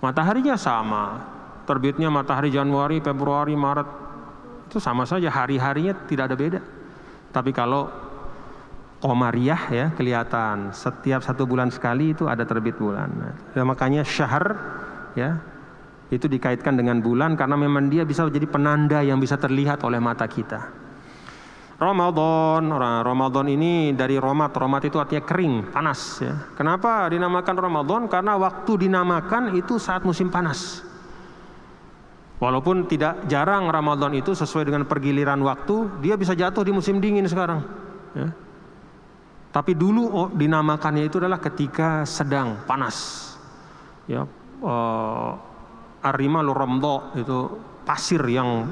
Mataharinya 0.01 0.57
sama. 0.57 1.36
Terbitnya 1.67 2.07
matahari 2.07 2.47
Januari, 2.47 3.03
Februari, 3.03 3.51
Maret 3.51 3.89
itu 4.71 4.79
sama 4.79 5.03
saja 5.03 5.27
hari-harinya 5.27 6.07
tidak 6.07 6.31
ada 6.31 6.35
beda. 6.39 6.61
Tapi 7.35 7.51
kalau 7.51 7.91
Komariah 8.97 9.61
ya 9.69 9.85
kelihatan 9.93 10.73
setiap 10.73 11.21
satu 11.21 11.45
bulan 11.45 11.69
sekali 11.69 12.17
itu 12.17 12.25
ada 12.25 12.41
terbit 12.49 12.81
bulan. 12.81 13.13
Nah, 13.53 13.65
makanya 13.67 14.01
syahr 14.01 14.57
ya 15.13 15.37
itu 16.09 16.25
dikaitkan 16.25 16.73
dengan 16.73 16.97
bulan 17.03 17.37
karena 17.37 17.53
memang 17.59 17.93
dia 17.93 18.07
bisa 18.09 18.25
menjadi 18.25 18.47
penanda 18.49 18.99
yang 19.05 19.21
bisa 19.21 19.37
terlihat 19.37 19.85
oleh 19.85 20.01
mata 20.01 20.25
kita. 20.25 20.73
Ramadan, 21.77 22.73
Ramadan 23.05 23.45
ini 23.53 23.93
dari 23.93 24.17
romat, 24.17 24.49
romat 24.57 24.81
itu 24.89 24.97
artinya 24.97 25.21
kering, 25.21 25.69
panas 25.69 26.17
ya. 26.17 26.33
Kenapa 26.57 27.05
dinamakan 27.05 27.53
Ramadan? 27.53 28.01
Karena 28.09 28.33
waktu 28.33 28.89
dinamakan 28.89 29.53
itu 29.53 29.77
saat 29.77 30.01
musim 30.01 30.33
panas. 30.33 30.81
Walaupun 32.37 32.85
tidak 32.85 33.25
jarang 33.25 33.65
Ramadan 33.65 34.13
itu 34.13 34.37
sesuai 34.37 34.69
dengan 34.69 34.85
pergiliran 34.85 35.41
waktu, 35.41 36.05
dia 36.05 36.13
bisa 36.13 36.37
jatuh 36.37 36.61
di 36.61 36.69
musim 36.69 37.01
dingin 37.01 37.25
sekarang. 37.25 37.65
Ya. 38.13 38.29
Tapi 39.49 39.73
dulu 39.73 40.03
oh, 40.05 40.29
dinamakannya 40.29 41.09
itu 41.09 41.17
adalah 41.17 41.41
ketika 41.41 42.05
sedang 42.05 42.61
panas. 42.69 43.25
Ya, 44.05 44.29
uh, 44.61 45.31
Arima 46.05 46.45
Luromdo 46.45 47.09
itu 47.17 47.57
pasir 47.81 48.21
yang 48.29 48.69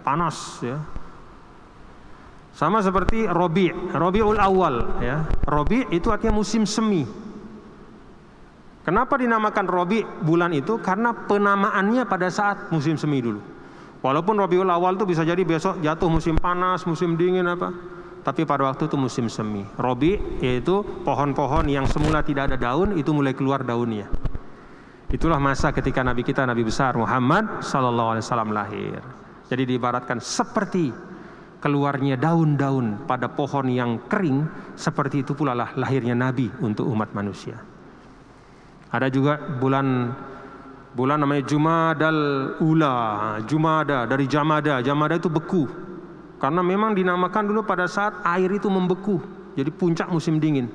panas 0.00 0.64
ya. 0.64 0.80
Sama 2.56 2.80
seperti 2.80 3.28
Robi, 3.28 3.68
Robiul 3.92 4.40
Awal 4.40 5.04
ya. 5.04 5.28
Robi 5.44 5.84
itu 5.92 6.08
artinya 6.08 6.40
musim 6.40 6.64
semi. 6.64 7.04
Kenapa 8.86 9.18
dinamakan 9.18 9.66
Robi 9.66 10.06
bulan 10.22 10.54
itu? 10.54 10.78
Karena 10.78 11.10
penamaannya 11.10 12.06
pada 12.06 12.30
saat 12.30 12.70
musim 12.70 12.94
semi 12.94 13.18
dulu. 13.18 13.42
Walaupun 13.98 14.38
Robiul 14.38 14.70
Awal 14.70 14.94
itu 14.94 15.02
bisa 15.10 15.26
jadi 15.26 15.42
besok 15.42 15.82
jatuh 15.82 16.06
musim 16.06 16.38
panas, 16.38 16.86
musim 16.86 17.18
dingin 17.18 17.50
apa 17.50 17.96
tapi 18.26 18.42
pada 18.42 18.66
waktu 18.66 18.90
itu 18.90 18.98
musim 18.98 19.30
semi. 19.30 19.62
Robi 19.78 20.18
yaitu 20.42 20.82
pohon-pohon 21.06 21.70
yang 21.70 21.86
semula 21.86 22.26
tidak 22.26 22.50
ada 22.50 22.58
daun 22.58 22.98
itu 22.98 23.14
mulai 23.14 23.30
keluar 23.38 23.62
daunnya. 23.62 24.10
Itulah 25.06 25.38
masa 25.38 25.70
ketika 25.70 26.02
Nabi 26.02 26.26
kita 26.26 26.42
Nabi 26.42 26.66
besar 26.66 26.98
Muhammad 26.98 27.62
Sallallahu 27.62 28.18
Alaihi 28.18 28.24
Wasallam 28.26 28.50
lahir. 28.50 28.98
Jadi 29.46 29.62
diibaratkan 29.62 30.18
seperti 30.18 30.90
keluarnya 31.62 32.18
daun-daun 32.18 33.06
pada 33.06 33.30
pohon 33.30 33.70
yang 33.70 34.10
kering, 34.10 34.42
seperti 34.74 35.22
itu 35.22 35.38
pula 35.38 35.54
lah 35.54 35.70
lahirnya 35.78 36.18
Nabi 36.18 36.50
untuk 36.58 36.90
umat 36.90 37.14
manusia. 37.14 37.75
Ada 38.96 39.12
juga 39.12 39.36
bulan 39.36 40.16
bulan 40.96 41.20
namanya 41.20 41.44
Jumadal 41.44 42.18
Ula, 42.64 42.96
Jumada 43.44 44.08
dari 44.08 44.24
Jamada, 44.24 44.80
Jamada 44.80 45.20
itu 45.20 45.28
beku, 45.28 45.68
karena 46.40 46.64
memang 46.64 46.96
dinamakan 46.96 47.52
dulu 47.52 47.60
pada 47.68 47.84
saat 47.84 48.24
air 48.24 48.48
itu 48.48 48.72
membeku, 48.72 49.20
jadi 49.52 49.68
puncak 49.68 50.08
musim 50.08 50.40
dingin. 50.40 50.72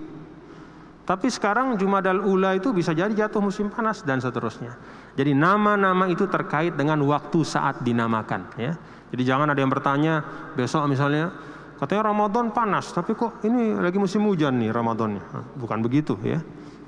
Tapi 1.01 1.33
sekarang 1.33 1.73
Jumadal 1.81 2.21
Ula 2.21 2.53
itu 2.53 2.69
bisa 2.69 2.93
jadi 2.93 3.09
jatuh 3.09 3.41
musim 3.41 3.73
panas 3.73 4.05
dan 4.05 4.21
seterusnya. 4.21 4.77
Jadi 5.17 5.33
nama-nama 5.33 6.05
itu 6.05 6.29
terkait 6.29 6.77
dengan 6.77 7.01
waktu 7.09 7.41
saat 7.41 7.81
dinamakan 7.81 8.53
ya. 8.53 8.77
Jadi 9.09 9.23
jangan 9.25 9.49
ada 9.49 9.57
yang 9.57 9.73
bertanya 9.73 10.21
besok 10.53 10.85
misalnya 10.85 11.33
katanya 11.81 12.13
Ramadan 12.13 12.53
panas, 12.53 12.93
tapi 12.93 13.17
kok 13.17 13.41
ini 13.41 13.81
lagi 13.81 13.97
musim 13.97 14.21
hujan 14.29 14.61
nih 14.61 14.69
Ramadannya. 14.69 15.57
Bukan 15.57 15.81
begitu 15.81 16.13
ya. 16.21 16.37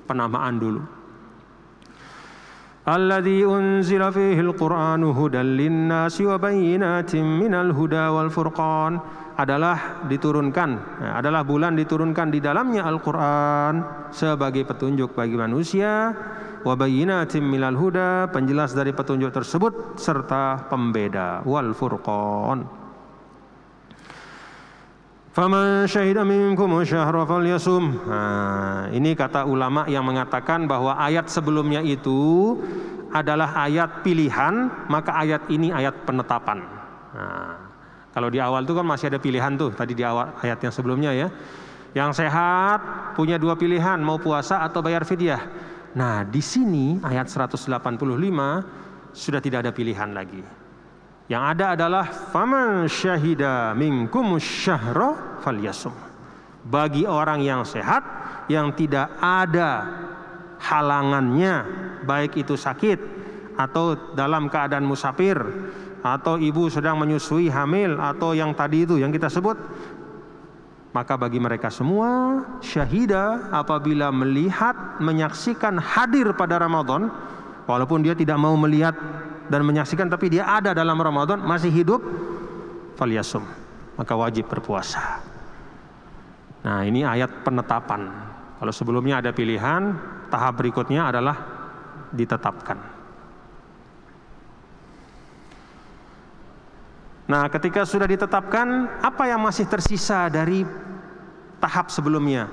Penamaan 0.05 0.61
dulu. 0.61 1.02
الذي 2.88 3.44
أنزل 3.44 4.02
فيه 4.12 4.40
القرآن 4.40 5.02
هدى 5.04 5.42
للناس 5.60 6.16
وبينات 6.20 7.12
من 7.16 7.52
الهدى 7.54 8.04
والفرقان 8.08 8.92
adalah 9.38 10.02
diturunkan 10.10 10.98
adalah 11.14 11.46
bulan 11.46 11.78
diturunkan 11.78 12.26
di 12.26 12.42
dalamnya 12.42 12.82
Al-Qur'an 12.82 13.74
sebagai 14.10 14.66
petunjuk 14.66 15.14
bagi 15.14 15.38
manusia 15.38 16.10
wa 16.66 16.74
bayyinatin 16.74 17.46
minal 17.46 17.78
huda 17.78 18.34
penjelas 18.34 18.74
dari 18.74 18.90
petunjuk 18.90 19.30
tersebut 19.30 19.94
serta 19.94 20.66
pembeda 20.66 21.46
wal 21.46 21.70
furqan 21.70 22.66
Faman 25.33 25.89
syahida 25.89 26.21
minkum 26.21 26.69
syahra 26.85 27.25
falyasum. 27.25 28.05
Nah, 28.05 28.85
ini 28.93 29.17
kata 29.17 29.49
ulama 29.49 29.81
yang 29.89 30.05
mengatakan 30.05 30.69
bahwa 30.69 30.93
ayat 30.93 31.25
sebelumnya 31.25 31.81
itu 31.81 32.53
adalah 33.09 33.65
ayat 33.65 34.05
pilihan, 34.05 34.69
maka 34.93 35.17
ayat 35.17 35.49
ini 35.49 35.73
ayat 35.73 36.05
penetapan. 36.05 36.61
Nah, 37.17 37.57
kalau 38.13 38.29
di 38.29 38.37
awal 38.37 38.61
itu 38.61 38.77
kan 38.77 38.85
masih 38.85 39.09
ada 39.09 39.17
pilihan 39.17 39.57
tuh, 39.57 39.73
tadi 39.73 39.97
di 39.97 40.05
awal 40.05 40.37
ayat 40.37 40.61
yang 40.61 40.69
sebelumnya 40.69 41.09
ya. 41.17 41.33
Yang 41.97 42.21
sehat 42.21 42.79
punya 43.17 43.41
dua 43.41 43.57
pilihan, 43.57 43.97
mau 44.05 44.21
puasa 44.21 44.61
atau 44.61 44.85
bayar 44.85 45.01
fidyah. 45.01 45.41
Nah, 45.97 46.21
di 46.29 46.45
sini 46.45 47.01
ayat 47.01 47.25
185 47.25 47.73
sudah 49.17 49.41
tidak 49.41 49.65
ada 49.65 49.73
pilihan 49.73 50.13
lagi. 50.13 50.62
Yang 51.31 51.43
ada 51.55 51.65
adalah 51.79 52.05
faman 52.11 52.91
syahida 52.91 53.71
minkum 53.73 54.35
syahra 54.39 55.39
falyasum. 55.39 55.95
Bagi 56.63 57.07
orang 57.07 57.43
yang 57.43 57.63
sehat 57.63 58.03
yang 58.51 58.75
tidak 58.75 59.11
ada 59.19 59.87
halangannya 60.59 61.63
baik 62.07 62.39
itu 62.39 62.55
sakit 62.55 62.99
atau 63.55 64.15
dalam 64.15 64.47
keadaan 64.47 64.87
musafir 64.87 65.39
atau 66.03 66.35
ibu 66.35 66.67
sedang 66.67 66.99
menyusui 66.99 67.47
hamil 67.47 67.95
atau 67.99 68.35
yang 68.35 68.51
tadi 68.51 68.83
itu 68.83 68.99
yang 68.99 69.11
kita 69.11 69.31
sebut 69.31 69.55
Maka 70.93 71.17
bagi 71.17 71.41
mereka 71.41 71.73
semua 71.73 72.45
syahida 72.61 73.49
apabila 73.49 74.13
melihat 74.13 75.01
menyaksikan 75.01 75.81
hadir 75.81 76.37
pada 76.37 76.61
Ramadan 76.61 77.09
walaupun 77.65 78.05
dia 78.05 78.13
tidak 78.13 78.37
mau 78.37 78.53
melihat 78.53 78.93
dan 79.52 79.64
menyaksikan 79.64 80.06
tapi 80.06 80.28
dia 80.28 80.44
ada 80.44 80.76
dalam 80.76 80.98
Ramadan 81.00 81.40
masih 81.40 81.72
hidup 81.72 82.00
falyasum 83.00 83.42
maka 83.98 84.14
wajib 84.14 84.46
berpuasa. 84.46 85.18
Nah, 86.62 86.86
ini 86.86 87.02
ayat 87.02 87.42
penetapan. 87.42 88.06
Kalau 88.58 88.72
sebelumnya 88.74 89.18
ada 89.18 89.34
pilihan, 89.34 89.94
tahap 90.30 90.62
berikutnya 90.62 91.10
adalah 91.10 91.36
ditetapkan. 92.14 92.78
Nah, 97.28 97.44
ketika 97.52 97.84
sudah 97.84 98.08
ditetapkan, 98.08 98.88
apa 99.04 99.28
yang 99.28 99.42
masih 99.42 99.68
tersisa 99.68 100.30
dari 100.30 100.64
tahap 101.60 101.90
sebelumnya? 101.92 102.48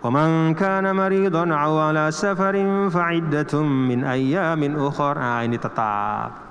وَمَنْ 0.00 0.56
كَانَ 0.56 0.88
مَرِيضًا 0.96 1.44
أَوْ 1.44 1.72
عَلَى 1.76 2.08
سَفَرٍ 2.08 2.56
فَعِدَّةٌ 2.88 3.52
مِنْ 3.60 4.00
أَيَّامٍ 4.00 4.62
أُخَرٍ 4.80 5.14
Nah, 5.20 5.44
ini 5.44 5.60
tetap. 5.60 6.43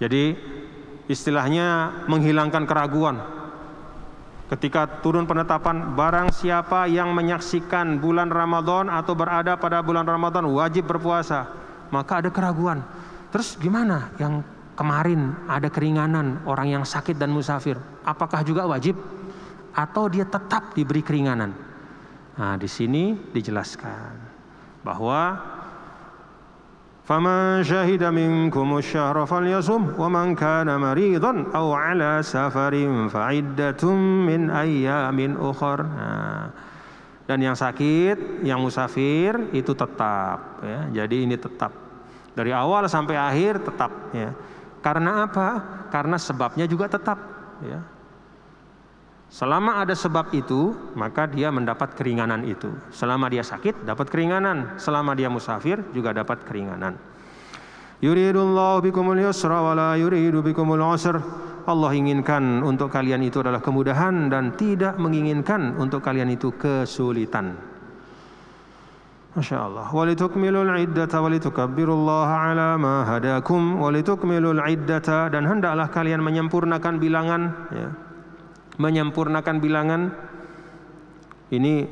Jadi 0.00 0.32
istilahnya 1.06 1.92
menghilangkan 2.08 2.64
keraguan. 2.64 3.20
Ketika 4.50 4.98
turun 4.98 5.30
penetapan 5.30 5.94
barang 5.94 6.34
siapa 6.34 6.90
yang 6.90 7.14
menyaksikan 7.14 8.02
bulan 8.02 8.34
Ramadan 8.34 8.90
atau 8.90 9.14
berada 9.14 9.54
pada 9.54 9.78
bulan 9.78 10.02
Ramadan 10.02 10.48
wajib 10.50 10.90
berpuasa, 10.90 11.46
maka 11.94 12.18
ada 12.18 12.34
keraguan. 12.34 12.82
Terus 13.30 13.54
gimana 13.60 14.10
yang 14.18 14.42
kemarin 14.74 15.38
ada 15.46 15.70
keringanan 15.70 16.42
orang 16.48 16.80
yang 16.80 16.84
sakit 16.88 17.14
dan 17.14 17.30
musafir, 17.30 17.78
apakah 18.02 18.42
juga 18.42 18.66
wajib 18.66 18.98
atau 19.70 20.10
dia 20.10 20.26
tetap 20.26 20.74
diberi 20.74 21.04
keringanan? 21.04 21.54
Nah, 22.34 22.56
di 22.58 22.66
sini 22.66 23.14
dijelaskan 23.30 24.16
bahwa 24.82 25.36
فمن 27.09 27.61
شهد 27.63 28.03
منكم 28.03 28.77
الشهر 28.77 29.25
فليصم 29.25 29.83
ومن 29.97 30.35
كان 30.35 30.65
مريضا 30.79 31.45
أو 31.55 31.73
على 31.73 32.25
سفر 32.25 32.73
فعدة 33.13 33.83
من 34.25 34.49
أيام 34.49 35.19
أخر 35.37 35.77
nah, 35.85 36.49
dan 37.25 37.41
yang 37.41 37.57
sakit, 37.57 38.45
yang 38.45 38.61
musafir 38.61 39.49
itu 39.49 39.73
tetap 39.73 40.61
ya. 40.61 41.05
Jadi 41.05 41.25
ini 41.25 41.33
tetap 41.33 41.73
dari 42.37 42.53
awal 42.53 42.85
sampai 42.85 43.17
akhir 43.17 43.65
tetap 43.65 43.89
ya. 44.13 44.29
Karena 44.85 45.25
apa? 45.25 45.47
Karena 45.89 46.21
sebabnya 46.21 46.69
juga 46.69 46.85
tetap. 46.85 47.17
Ya. 47.65 47.81
Selama 49.30 49.78
ada 49.78 49.94
sebab 49.94 50.34
itu, 50.34 50.74
maka 50.98 51.30
dia 51.30 51.54
mendapat 51.54 51.94
keringanan 51.94 52.42
itu. 52.42 52.66
Selama 52.90 53.30
dia 53.30 53.46
sakit, 53.46 53.86
dapat 53.86 54.10
keringanan. 54.10 54.74
Selama 54.74 55.14
dia 55.14 55.30
musafir, 55.30 55.78
juga 55.94 56.10
dapat 56.10 56.42
keringanan. 56.42 56.98
Yuridullahu 58.02 58.82
bikumul 58.82 59.22
yusra 59.22 59.62
wa 59.62 59.70
la 59.70 59.90
yuridu 59.94 60.42
bikumul 60.42 60.82
usr. 60.82 61.14
Allah 61.62 61.92
inginkan 61.94 62.66
untuk 62.66 62.90
kalian 62.90 63.22
itu 63.22 63.38
adalah 63.38 63.62
kemudahan 63.62 64.26
dan 64.26 64.58
tidak 64.58 64.98
menginginkan 64.98 65.78
untuk 65.78 66.02
kalian 66.02 66.34
itu 66.34 66.50
kesulitan. 66.58 67.54
Masya 69.38 69.58
Allah. 69.62 69.86
Walitukmilul 69.94 70.74
iddata 70.74 71.22
walitukabbirullaha 71.22 72.50
ala 72.50 72.74
ma 72.74 73.06
hadakum 73.06 73.78
walitukmilul 73.78 74.58
iddata 74.66 75.30
dan 75.30 75.46
hendaklah 75.46 75.86
kalian 75.86 76.18
menyempurnakan 76.18 76.98
bilangan 76.98 77.42
ya. 77.70 78.09
Menyempurnakan 78.80 79.56
bilangan 79.60 80.02
ini 81.52 81.84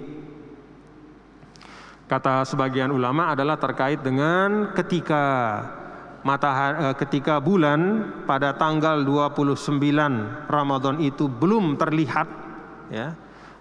kata 2.09 2.49
sebagian 2.49 2.89
ulama 2.89 3.37
adalah 3.37 3.61
terkait 3.61 4.01
dengan 4.01 4.73
ketika 4.73 5.25
matahari 6.25 6.89
eh, 6.89 6.95
ketika 6.97 7.37
bulan 7.45 8.09
pada 8.25 8.57
tanggal 8.57 9.05
29 9.05 9.69
Ramadan 10.49 10.97
itu 11.05 11.29
belum 11.29 11.77
terlihat 11.77 12.29
ya 12.89 13.13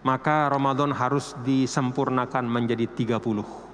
maka 0.08 0.48
Ramadan 0.48 0.96
harus 0.96 1.36
disempurnakan 1.44 2.48
menjadi 2.48 2.88
30 2.88 3.68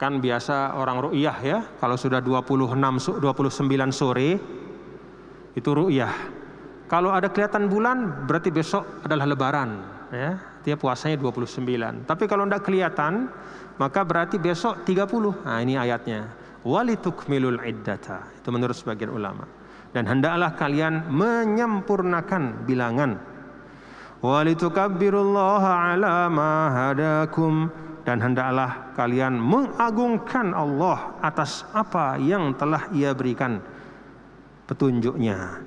Kan 0.00 0.16
biasa 0.16 0.80
orang 0.80 1.12
ru'yah 1.12 1.36
ya, 1.44 1.58
kalau 1.76 1.92
sudah 1.92 2.24
26 2.24 3.20
29 3.20 3.92
sore 3.92 4.40
itu 5.52 5.70
ru'yah. 5.76 6.39
Kalau 6.90 7.14
ada 7.14 7.30
kelihatan 7.30 7.70
bulan 7.70 8.26
berarti 8.26 8.50
besok 8.50 9.06
adalah 9.06 9.30
lebaran 9.30 9.78
ya. 10.10 10.42
Dia 10.66 10.74
puasanya 10.74 11.22
29. 11.22 12.04
Tapi 12.04 12.24
kalau 12.26 12.44
tidak 12.44 12.66
kelihatan 12.66 13.30
maka 13.78 14.02
berarti 14.02 14.36
besok 14.36 14.82
30. 14.82 15.46
Nah, 15.46 15.62
ini 15.62 15.78
ayatnya. 15.78 16.34
Walitukmilul 16.66 17.62
iddata. 17.64 18.28
Itu 18.36 18.52
menurut 18.52 18.76
sebagian 18.76 19.08
ulama. 19.08 19.48
Dan 19.94 20.04
hendaklah 20.04 20.52
kalian 20.58 21.08
menyempurnakan 21.08 22.68
bilangan. 22.68 23.16
Walitukabbirullaha 24.20 25.96
ala 25.96 26.28
ma 26.28 26.68
hadakum 26.68 27.72
dan 28.04 28.20
hendaklah 28.20 28.92
kalian 28.92 29.40
mengagungkan 29.40 30.52
Allah 30.52 31.16
atas 31.24 31.64
apa 31.72 32.20
yang 32.20 32.52
telah 32.52 32.92
Ia 32.92 33.16
berikan 33.16 33.64
petunjuknya. 34.68 35.64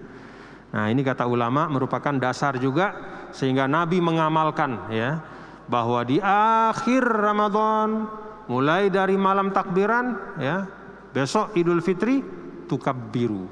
Nah, 0.74 0.90
ini 0.90 1.06
kata 1.06 1.30
ulama 1.30 1.70
merupakan 1.70 2.18
dasar 2.18 2.58
juga 2.58 2.98
sehingga 3.30 3.70
Nabi 3.70 4.02
mengamalkan 4.02 4.90
ya 4.90 5.22
bahwa 5.70 6.02
di 6.02 6.18
akhir 6.20 7.06
Ramadan 7.06 8.10
mulai 8.50 8.90
dari 8.90 9.14
malam 9.16 9.54
takbiran 9.54 10.36
ya 10.42 10.66
besok 11.14 11.54
Idul 11.54 11.80
Fitri 11.80 12.26
tukabbiru. 12.66 13.46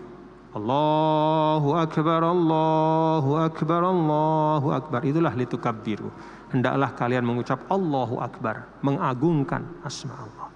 Allahu 0.52 1.80
akbar 1.80 2.28
Allahu 2.28 3.40
akbar 3.40 3.82
Allahu 3.88 4.68
akbar. 4.76 5.00
Itulah 5.08 5.32
litukabbiru. 5.32 6.12
Hendaklah 6.52 6.92
kalian 7.00 7.24
mengucap 7.24 7.64
Allahu 7.72 8.20
Akbar, 8.20 8.68
mengagungkan 8.84 9.64
asma 9.88 10.20
Allah. 10.20 10.51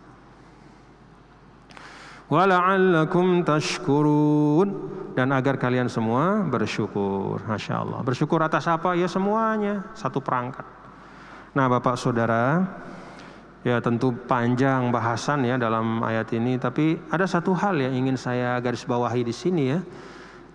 Wala'allakum 2.25 3.45
tashkurun 3.45 4.67
dan 5.13 5.29
agar 5.29 5.61
kalian 5.61 5.85
semua 5.85 6.41
bersyukur. 6.41 7.37
Masya 7.45 7.85
Allah. 7.85 8.01
Bersyukur 8.01 8.41
atas 8.41 8.65
apa? 8.65 8.97
Ya 8.97 9.05
semuanya. 9.05 9.85
Satu 9.93 10.17
perangkat. 10.25 10.65
Nah 11.53 11.69
Bapak 11.69 11.95
Saudara, 12.01 12.65
ya 13.61 13.77
tentu 13.77 14.09
panjang 14.25 14.89
bahasan 14.89 15.45
ya 15.45 15.61
dalam 15.61 16.01
ayat 16.01 16.33
ini. 16.33 16.57
Tapi 16.57 16.97
ada 17.13 17.29
satu 17.29 17.53
hal 17.53 17.77
yang 17.77 17.93
ingin 17.93 18.17
saya 18.17 18.57
garis 18.57 18.89
bawahi 18.89 19.21
di 19.21 19.33
sini 19.33 19.63
ya 19.69 19.79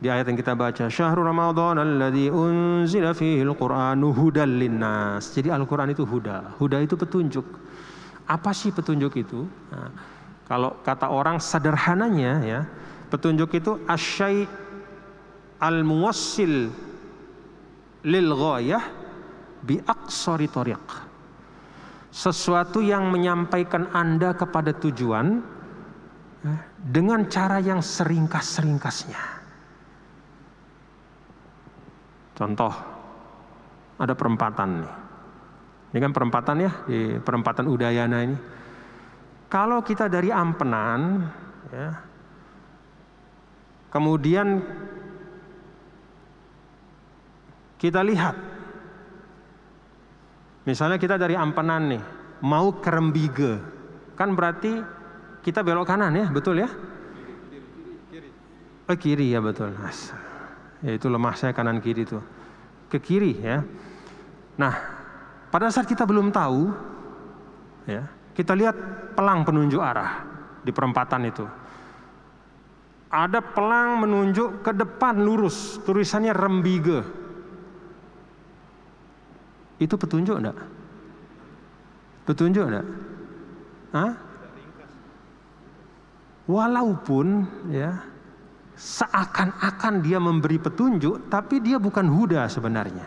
di 0.00 0.08
ayat 0.08 0.32
yang 0.32 0.38
kita 0.40 0.56
baca 0.56 0.88
syahrul 0.88 1.28
ramadan 1.28 1.76
alladzi 1.76 2.32
unzila 2.32 3.12
fihi 3.12 3.44
alquranu 3.44 4.16
hudal 4.16 4.48
linnas 4.48 5.28
jadi 5.36 5.52
Al-Qur'an 5.52 5.92
itu 5.92 6.08
huda 6.08 6.56
huda 6.56 6.80
itu 6.80 6.96
petunjuk 6.96 7.44
apa 8.24 8.50
sih 8.56 8.72
petunjuk 8.72 9.12
itu 9.20 9.44
nah, 9.68 9.92
kalau 10.50 10.74
kata 10.82 11.06
orang 11.06 11.38
sederhananya 11.38 12.32
ya 12.42 12.60
petunjuk 13.06 13.54
itu 13.54 13.78
asyai 13.86 14.50
al 15.62 15.86
muwassil 15.86 16.74
lil 18.02 18.28
ghayah 18.34 18.82
bi 19.62 19.78
aqsari 19.78 20.50
tariq 20.50 20.82
sesuatu 22.10 22.82
yang 22.82 23.06
menyampaikan 23.14 23.86
Anda 23.94 24.34
kepada 24.34 24.74
tujuan 24.74 25.38
ya, 26.42 26.54
dengan 26.82 27.30
cara 27.30 27.62
yang 27.62 27.78
seringkas-seringkasnya 27.78 29.40
Contoh, 32.40 32.72
ada 34.00 34.16
perempatan 34.16 34.80
nih. 34.80 34.92
Ini 35.92 35.98
kan 36.00 36.12
perempatan 36.16 36.56
ya, 36.56 36.72
di 36.88 37.20
perempatan 37.20 37.68
Udayana 37.68 38.24
ini. 38.24 38.36
Kalau 39.50 39.82
kita 39.82 40.06
dari 40.06 40.30
Ampenan, 40.30 41.26
ya, 41.74 41.90
kemudian 43.90 44.62
kita 47.74 48.00
lihat, 48.06 48.38
misalnya 50.62 51.02
kita 51.02 51.18
dari 51.18 51.34
Ampenan 51.34 51.82
nih, 51.90 52.02
mau 52.46 52.78
ke 52.78 52.88
Rembige, 52.94 53.58
kan 54.14 54.38
berarti 54.38 54.78
kita 55.42 55.66
belok 55.66 55.90
kanan 55.90 56.14
ya, 56.14 56.30
betul 56.30 56.62
ya? 56.62 56.70
Oh 58.86 58.98
kiri 58.98 59.34
ya 59.34 59.42
betul. 59.42 59.74
Asal 59.82 60.30
yaitu 60.80 61.12
lemah 61.12 61.36
saya 61.36 61.52
kanan 61.52 61.80
kiri 61.80 62.08
itu 62.08 62.18
ke 62.88 62.98
kiri 62.98 63.36
ya. 63.36 63.62
Nah, 64.56 64.74
pada 65.52 65.68
saat 65.70 65.86
kita 65.86 66.04
belum 66.08 66.32
tahu 66.32 66.72
ya, 67.88 68.08
kita 68.40 68.56
lihat 68.56 68.72
pelang 69.12 69.44
penunjuk 69.44 69.84
arah 69.84 70.24
di 70.64 70.72
perempatan 70.72 71.28
itu. 71.28 71.44
Ada 73.12 73.44
pelang 73.44 74.00
menunjuk 74.00 74.64
ke 74.64 74.72
depan 74.72 75.20
lurus, 75.20 75.76
tulisannya 75.84 76.32
Rembige. 76.32 77.04
Itu 79.76 80.00
petunjuk 80.00 80.40
enggak? 80.40 80.56
Petunjuk 82.24 82.64
enggak? 82.64 82.86
Hah? 83.92 84.12
Walaupun 86.48 87.44
ya 87.68 88.00
seakan-akan 88.72 90.00
dia 90.00 90.16
memberi 90.16 90.56
petunjuk, 90.56 91.28
tapi 91.28 91.60
dia 91.60 91.76
bukan 91.76 92.08
huda 92.08 92.48
sebenarnya. 92.48 93.04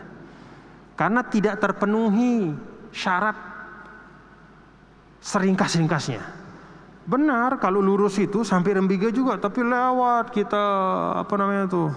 Karena 0.94 1.26
tidak 1.26 1.58
terpenuhi 1.58 2.54
syarat 2.94 3.53
seringkas-ringkasnya. 5.24 6.20
Benar 7.04 7.56
kalau 7.60 7.80
lurus 7.80 8.20
itu 8.20 8.44
sampai 8.44 8.76
Rembiga 8.76 9.08
juga, 9.08 9.40
tapi 9.40 9.64
lewat 9.64 10.32
kita 10.32 10.64
apa 11.20 11.34
namanya 11.40 11.64
tuh? 11.68 11.88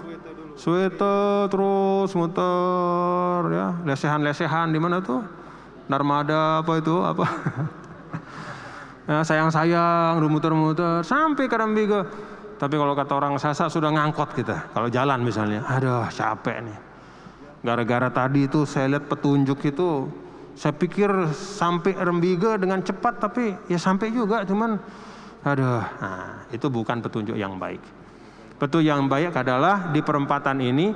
Suete 0.58 1.46
terus 1.52 2.10
muter 2.18 3.40
ya, 3.52 3.78
lesehan-lesehan 3.84 4.72
di 4.72 4.80
mana 4.80 5.04
tuh? 5.04 5.22
Narmada 5.88 6.60
apa 6.60 6.72
itu 6.76 7.00
apa? 7.00 7.24
ya, 9.08 9.24
sayang-sayang, 9.24 10.20
muter-muter 10.28 11.04
sampai 11.04 11.48
ke 11.48 11.56
Rembiga. 11.56 12.04
Tapi 12.58 12.74
kalau 12.74 12.92
kata 12.92 13.12
orang 13.14 13.38
Sasa 13.38 13.70
sudah 13.70 13.94
ngangkot 13.94 14.34
kita. 14.34 14.74
Kalau 14.74 14.90
jalan 14.90 15.22
misalnya, 15.22 15.62
aduh 15.62 16.10
capek 16.10 16.66
nih. 16.66 16.78
Gara-gara 17.62 18.10
tadi 18.10 18.50
itu 18.50 18.66
saya 18.66 18.98
lihat 18.98 19.06
petunjuk 19.06 19.62
itu 19.62 20.10
saya 20.58 20.74
pikir 20.74 21.06
sampai 21.30 21.94
Rembiga 21.94 22.58
dengan 22.58 22.82
cepat 22.82 23.22
tapi 23.22 23.54
ya 23.70 23.78
sampai 23.78 24.10
juga 24.10 24.42
cuman 24.42 24.74
aduh 25.46 25.86
nah, 26.02 26.42
itu 26.50 26.66
bukan 26.66 26.98
petunjuk 26.98 27.38
yang 27.38 27.54
baik. 27.62 27.78
Petunjuk 28.58 28.90
yang 28.90 29.06
baik 29.06 29.38
adalah 29.38 29.94
di 29.94 30.02
perempatan 30.02 30.58
ini 30.58 30.90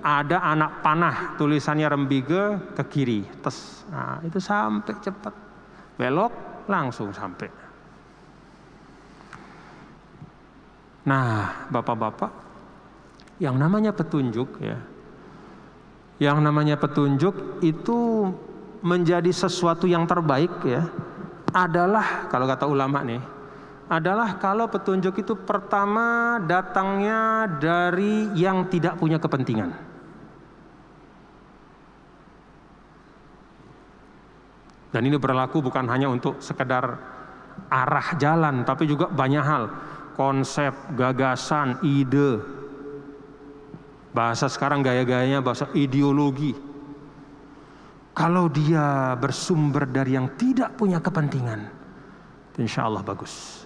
ada 0.00 0.40
anak 0.40 0.80
panah 0.80 1.36
tulisannya 1.36 1.84
Rembiga 1.92 2.72
ke 2.72 2.82
kiri. 2.88 3.20
Tes. 3.44 3.84
Nah, 3.92 4.24
itu 4.24 4.40
sampai 4.40 4.96
cepat. 4.96 5.34
Belok 6.00 6.32
langsung 6.72 7.12
sampai. 7.12 7.52
Nah, 11.04 11.68
Bapak-bapak, 11.68 12.32
yang 13.44 13.60
namanya 13.60 13.92
petunjuk 13.92 14.56
ya. 14.64 14.80
Yang 16.16 16.38
namanya 16.40 16.80
petunjuk 16.80 17.60
itu 17.60 18.30
menjadi 18.82 19.30
sesuatu 19.30 19.86
yang 19.86 20.04
terbaik 20.10 20.50
ya 20.66 20.82
adalah 21.54 22.26
kalau 22.26 22.50
kata 22.50 22.66
ulama 22.66 22.98
nih 23.06 23.22
adalah 23.92 24.40
kalau 24.40 24.66
petunjuk 24.72 25.22
itu 25.22 25.36
pertama 25.36 26.40
datangnya 26.42 27.44
dari 27.60 28.32
yang 28.32 28.64
tidak 28.72 28.96
punya 28.96 29.20
kepentingan. 29.20 29.68
Dan 34.92 35.08
ini 35.08 35.16
berlaku 35.20 35.60
bukan 35.60 35.88
hanya 35.92 36.08
untuk 36.08 36.40
sekedar 36.40 37.00
arah 37.68 38.08
jalan, 38.16 38.64
tapi 38.64 38.88
juga 38.88 39.12
banyak 39.12 39.44
hal. 39.44 39.64
Konsep, 40.16 40.72
gagasan, 40.96 41.80
ide. 41.84 42.40
Bahasa 44.12 44.48
sekarang 44.48 44.80
gaya-gayanya 44.84 45.40
bahasa 45.44 45.68
ideologi 45.72 46.71
kalau 48.12 48.48
dia 48.52 49.16
bersumber 49.16 49.88
dari 49.88 50.16
yang 50.20 50.28
tidak 50.36 50.76
punya 50.76 51.00
kepentingan, 51.00 51.68
insya 52.60 52.84
Allah 52.84 53.00
bagus. 53.00 53.64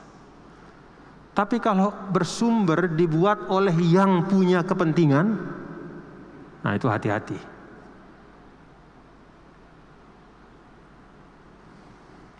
Tapi 1.36 1.60
kalau 1.60 1.92
bersumber 2.14 2.88
dibuat 2.88 3.50
oleh 3.52 3.74
yang 3.76 4.24
punya 4.24 4.64
kepentingan, 4.64 5.36
nah 6.64 6.72
itu 6.72 6.88
hati-hati. 6.88 7.36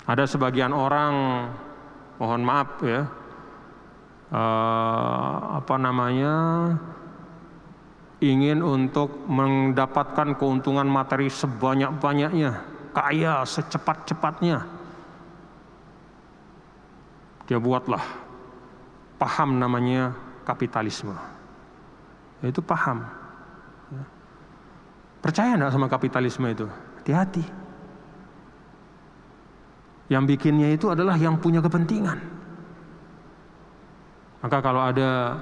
Ada 0.07 0.25
sebagian 0.25 0.71
orang, 0.71 1.13
mohon 2.23 2.41
maaf 2.47 2.79
ya, 2.81 3.11
uh, 4.31 5.61
apa 5.61 5.75
namanya, 5.77 6.35
ingin 8.33 8.63
untuk 8.65 9.27
mendapatkan 9.31 10.35
keuntungan 10.35 10.87
materi 10.87 11.31
sebanyak-banyaknya, 11.31 12.51
kaya 12.91 13.47
secepat-cepatnya. 13.47 14.67
Dia 17.47 17.59
buatlah 17.63 18.03
paham 19.23 19.63
namanya 19.63 20.13
kapitalisme. 20.43 21.15
Itu 22.43 22.61
paham. 22.61 23.07
Ya. 23.95 24.05
Percaya 25.23 25.55
enggak 25.55 25.73
sama 25.73 25.87
kapitalisme 25.87 26.47
itu? 26.51 26.67
Hati-hati. 27.01 27.45
Yang 30.07 30.25
bikinnya 30.37 30.71
itu 30.71 30.87
adalah 30.91 31.19
yang 31.19 31.39
punya 31.39 31.59
kepentingan. 31.59 32.19
Maka 34.43 34.59
kalau 34.63 34.83
ada 34.85 35.35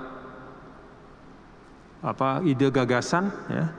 apa 2.04 2.44
ide 2.44 2.68
gagasan 2.68 3.32
ya. 3.48 3.72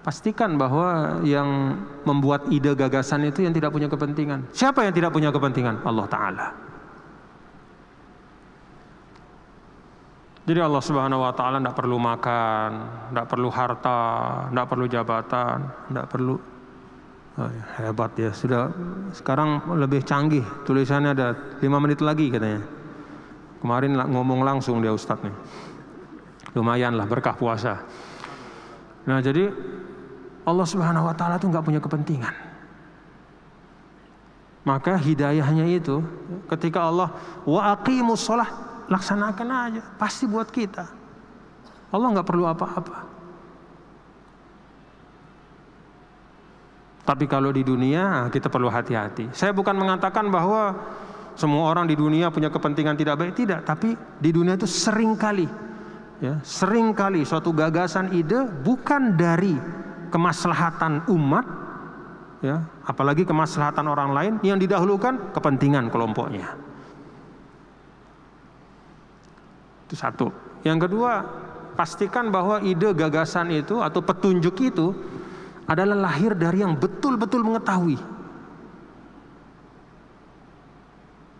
Pastikan 0.00 0.54
bahwa 0.54 1.18
yang 1.26 1.74
membuat 2.06 2.46
ide 2.54 2.78
gagasan 2.78 3.26
itu 3.26 3.42
yang 3.42 3.50
tidak 3.50 3.74
punya 3.74 3.90
kepentingan. 3.90 4.46
Siapa 4.54 4.86
yang 4.86 4.94
tidak 4.94 5.10
punya 5.10 5.34
kepentingan? 5.34 5.82
Allah 5.82 6.06
taala. 6.06 6.48
Jadi 10.46 10.62
Allah 10.62 10.78
Subhanahu 10.78 11.26
wa 11.26 11.34
taala 11.34 11.58
tidak 11.58 11.74
perlu 11.74 11.98
makan 11.98 12.70
tidak 13.10 13.26
perlu 13.26 13.48
harta 13.50 14.02
tidak 14.46 14.66
perlu 14.70 14.84
jabatan 14.86 15.58
tidak 15.90 16.06
perlu 16.06 16.34
oh, 17.34 17.50
ya, 17.50 17.64
hebat 17.82 18.14
ya. 18.14 18.30
Sudah 18.30 18.70
sekarang 19.10 19.74
lebih 19.74 20.06
canggih. 20.06 20.46
Tulisannya 20.62 21.18
ada 21.18 21.34
lima 21.58 21.82
menit 21.82 21.98
lagi 21.98 22.30
katanya. 22.30 22.62
Kemarin 23.58 23.98
ngomong 23.98 24.46
langsung 24.46 24.78
dia 24.78 24.94
ustadz 24.94 25.26
nih 25.26 25.34
lumayan 26.56 26.96
lah 26.96 27.04
berkah 27.04 27.36
puasa. 27.36 27.84
Nah 29.04 29.20
jadi 29.20 29.52
Allah 30.48 30.66
Subhanahu 30.66 31.04
Wa 31.04 31.14
Taala 31.14 31.36
tuh 31.36 31.52
nggak 31.52 31.64
punya 31.68 31.80
kepentingan. 31.84 32.32
Maka 34.66 34.98
hidayahnya 34.98 35.68
itu 35.68 36.02
ketika 36.50 36.90
Allah 36.90 37.12
wa 37.46 37.70
aqimus 37.70 38.26
laksanakan 38.88 39.48
aja 39.52 39.82
pasti 40.00 40.24
buat 40.26 40.48
kita. 40.48 40.88
Allah 41.92 42.08
nggak 42.16 42.26
perlu 42.26 42.48
apa-apa. 42.48 43.06
Tapi 47.06 47.24
kalau 47.30 47.54
di 47.54 47.62
dunia 47.62 48.26
kita 48.34 48.50
perlu 48.50 48.66
hati-hati. 48.66 49.30
Saya 49.30 49.54
bukan 49.54 49.78
mengatakan 49.78 50.26
bahwa 50.26 50.74
semua 51.38 51.70
orang 51.70 51.86
di 51.86 51.94
dunia 51.94 52.34
punya 52.34 52.50
kepentingan 52.50 52.98
tidak 52.98 53.14
baik, 53.22 53.38
tidak. 53.38 53.62
Tapi 53.62 53.94
di 54.18 54.30
dunia 54.34 54.58
itu 54.58 54.66
sering 54.66 55.14
kali 55.14 55.46
ya, 56.22 56.40
sering 56.44 56.96
kali 56.96 57.24
suatu 57.24 57.52
gagasan 57.52 58.12
ide 58.16 58.48
bukan 58.64 59.16
dari 59.16 59.56
kemaslahatan 60.08 61.08
umat 61.12 61.46
ya, 62.40 62.64
apalagi 62.86 63.26
kemaslahatan 63.26 63.86
orang 63.90 64.10
lain 64.14 64.34
yang 64.40 64.56
didahulukan 64.56 65.32
kepentingan 65.34 65.92
kelompoknya. 65.92 66.56
Itu 69.86 69.94
satu. 69.94 70.26
Yang 70.66 70.90
kedua, 70.90 71.22
pastikan 71.78 72.32
bahwa 72.34 72.58
ide 72.64 72.90
gagasan 72.90 73.54
itu 73.54 73.78
atau 73.78 74.02
petunjuk 74.02 74.56
itu 74.58 74.90
adalah 75.66 76.10
lahir 76.10 76.34
dari 76.34 76.62
yang 76.62 76.74
betul-betul 76.74 77.42
mengetahui. 77.42 77.98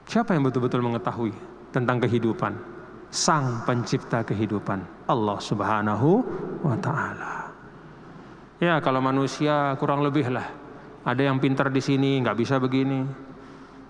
Siapa 0.07 0.39
yang 0.39 0.47
betul-betul 0.47 0.83
mengetahui 0.87 1.35
tentang 1.74 1.99
kehidupan? 1.99 2.76
Sang 3.17 3.64
pencipta 3.64 4.21
kehidupan 4.21 5.09
Allah 5.09 5.41
Subhanahu 5.41 6.21
wa 6.61 6.77
taala. 6.77 7.49
Ya, 8.61 8.77
kalau 8.85 9.01
manusia 9.01 9.73
kurang 9.81 10.05
lebih 10.05 10.29
lah. 10.29 10.45
Ada 11.01 11.33
yang 11.33 11.41
pintar 11.41 11.73
di 11.73 11.81
sini 11.81 12.21
nggak 12.21 12.37
bisa 12.37 12.61
begini. 12.61 13.09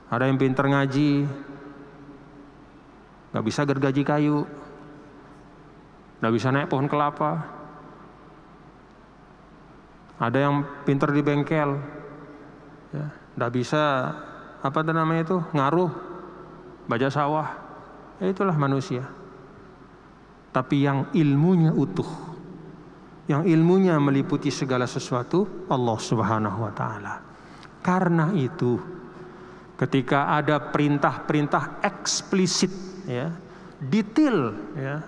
Ada 0.07 0.31
yang 0.31 0.39
pintar 0.39 0.71
ngaji 0.71 1.27
nggak 3.35 3.45
bisa 3.45 3.67
gergaji 3.67 4.07
kayu. 4.07 4.47
nggak 6.17 6.33
bisa 6.33 6.49
naik 6.55 6.71
pohon 6.71 6.87
kelapa. 6.87 7.45
Ada 10.23 10.39
yang 10.39 10.65
pintar 10.87 11.11
di 11.13 11.21
bengkel. 11.21 11.77
Ya, 12.95 13.11
nggak 13.37 13.53
bisa 13.53 14.15
apa 14.63 14.81
namanya 14.87 15.27
itu 15.27 15.39
ngaruh 15.51 15.93
baja 16.87 17.11
sawah. 17.11 17.66
Ya, 18.21 18.33
itulah 18.33 18.57
manusia 18.57 19.05
tapi 20.57 20.89
yang 20.89 21.13
ilmunya 21.13 21.69
utuh. 21.77 22.09
Yang 23.29 23.53
ilmunya 23.53 24.01
meliputi 24.01 24.49
segala 24.49 24.89
sesuatu 24.89 25.69
Allah 25.69 25.99
Subhanahu 26.01 26.65
wa 26.65 26.73
taala. 26.73 27.21
Karena 27.85 28.33
itu 28.33 28.81
ketika 29.77 30.33
ada 30.33 30.57
perintah-perintah 30.57 31.85
eksplisit 31.85 32.73
ya, 33.05 33.29
detail 33.77 34.57
ya. 34.73 35.05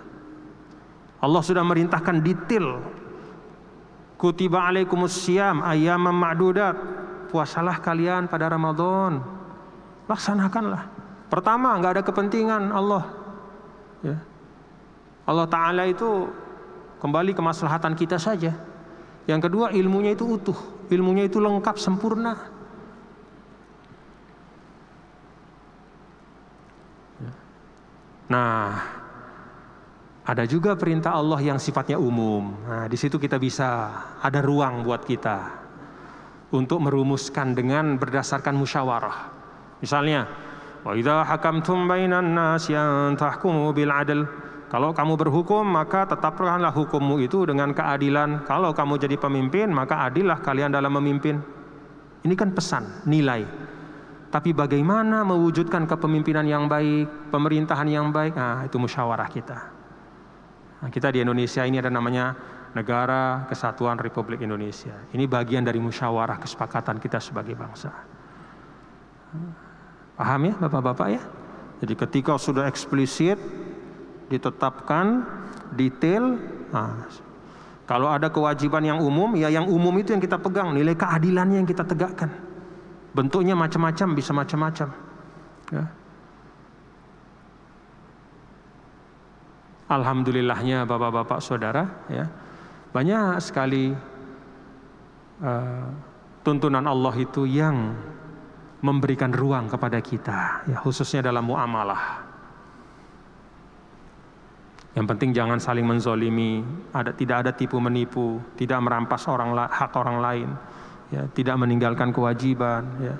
Allah 1.17 1.41
sudah 1.41 1.65
merintahkan 1.65 2.21
detail. 2.21 2.85
Kutiba 4.21 4.69
alaikumus 4.69 5.17
siyam 5.17 5.65
ayyaman 5.65 6.13
ma'dudat. 6.13 6.77
puasalah 7.29 7.77
kalian 7.77 8.25
pada 8.25 8.49
Ramadan. 8.49 9.21
Laksanakanlah. 10.09 10.98
Pertama, 11.29 11.77
nggak 11.77 11.93
ada 11.97 12.03
kepentingan 12.03 12.73
Allah. 12.73 13.05
Ya. 14.01 14.17
Allah 15.29 15.45
Ta'ala 15.45 15.85
itu 15.85 16.25
kembali 16.97 17.37
ke 17.37 17.41
maslahatan 17.45 17.93
kita 17.93 18.17
saja. 18.17 18.57
Yang 19.29 19.45
kedua, 19.45 19.69
ilmunya 19.69 20.17
itu 20.17 20.25
utuh. 20.25 20.57
Ilmunya 20.89 21.29
itu 21.29 21.37
lengkap, 21.37 21.77
sempurna. 21.77 22.33
Ya. 27.21 27.31
Nah, 28.33 28.81
ada 30.25 30.43
juga 30.49 30.73
perintah 30.73 31.13
Allah 31.13 31.37
yang 31.45 31.61
sifatnya 31.61 32.01
umum. 32.01 32.57
Nah, 32.65 32.89
di 32.89 32.97
situ 32.97 33.21
kita 33.21 33.37
bisa 33.37 33.93
ada 34.17 34.41
ruang 34.41 34.81
buat 34.81 35.05
kita 35.05 35.61
untuk 36.49 36.81
merumuskan 36.81 37.53
dengan 37.53 38.01
berdasarkan 38.01 38.57
musyawarah. 38.57 39.29
Misalnya, 39.85 40.48
nas 42.33 42.63
yang. 42.71 43.17
Kalau 44.69 44.93
kamu 44.93 45.17
berhukum 45.17 45.65
maka 45.65 46.05
tetapkanlah 46.05 46.69
hukummu 46.69 47.17
itu 47.25 47.41
dengan 47.49 47.73
keadilan. 47.73 48.45
Kalau 48.45 48.69
kamu 48.69 49.01
jadi 49.01 49.17
pemimpin 49.17 49.73
maka 49.73 50.05
adillah 50.05 50.37
kalian 50.45 50.69
dalam 50.69 50.93
memimpin. 50.93 51.41
Ini 52.21 52.33
kan 52.37 52.53
pesan, 52.53 53.07
nilai. 53.09 53.49
Tapi 54.29 54.53
bagaimana 54.53 55.25
mewujudkan 55.25 55.89
kepemimpinan 55.89 56.45
yang 56.45 56.69
baik, 56.69 57.33
pemerintahan 57.33 57.89
yang 57.89 58.13
baik? 58.13 58.37
Nah, 58.37 58.61
itu 58.69 58.77
musyawarah 58.77 59.25
kita. 59.25 59.57
Nah, 60.85 60.89
kita 60.93 61.09
di 61.09 61.25
Indonesia 61.25 61.65
ini 61.65 61.81
ada 61.81 61.89
namanya 61.89 62.37
Negara 62.77 63.49
Kesatuan 63.49 63.97
Republik 63.97 64.45
Indonesia. 64.45 64.93
Ini 65.09 65.25
bagian 65.25 65.65
dari 65.65 65.81
musyawarah 65.81 66.37
kesepakatan 66.37 67.01
kita 67.01 67.17
sebagai 67.17 67.57
bangsa. 67.57 67.89
Paham 70.19 70.51
ya 70.51 70.53
Bapak-bapak 70.59 71.07
ya? 71.15 71.21
Jadi 71.79 71.93
ketika 71.95 72.35
sudah 72.35 72.67
eksplisit 72.67 73.39
ditetapkan 74.27 75.23
detail, 75.79 76.35
nah, 76.75 77.07
kalau 77.87 78.11
ada 78.11 78.27
kewajiban 78.27 78.83
yang 78.83 78.99
umum, 78.99 79.31
ya 79.39 79.47
yang 79.47 79.71
umum 79.71 79.95
itu 79.95 80.11
yang 80.11 80.19
kita 80.19 80.35
pegang, 80.35 80.75
nilai 80.75 80.91
keadilannya 80.91 81.63
yang 81.63 81.69
kita 81.69 81.87
tegakkan. 81.87 82.27
Bentuknya 83.15 83.55
macam-macam, 83.55 84.07
bisa 84.11 84.35
macam-macam. 84.35 84.91
Ya. 85.71 85.85
Alhamdulillahnya 89.89 90.83
bapak-bapak 90.85 91.39
saudara, 91.41 91.87
ya 92.11 92.29
banyak 92.89 93.41
sekali 93.41 93.93
uh, 95.41 95.87
tuntunan 96.41 96.85
Allah 96.85 97.13
itu 97.17 97.45
yang 97.45 97.93
memberikan 98.79 99.31
ruang 99.35 99.67
kepada 99.67 99.99
kita, 99.99 100.63
ya, 100.67 100.77
khususnya 100.79 101.19
dalam 101.19 101.43
muamalah. 101.47 102.27
Yang 104.95 105.05
penting 105.15 105.29
jangan 105.35 105.59
saling 105.61 105.85
menzolimi, 105.85 106.63
ada, 106.95 107.13
tidak 107.13 107.45
ada 107.45 107.51
tipu 107.53 107.77
menipu, 107.77 108.41
tidak 108.57 108.79
merampas 108.81 109.27
orang 109.29 109.53
hak 109.53 109.93
orang 109.95 110.17
lain, 110.17 110.49
ya, 111.13 111.27
tidak 111.31 111.55
meninggalkan 111.59 112.09
kewajiban, 112.09 112.83
ya, 113.03 113.15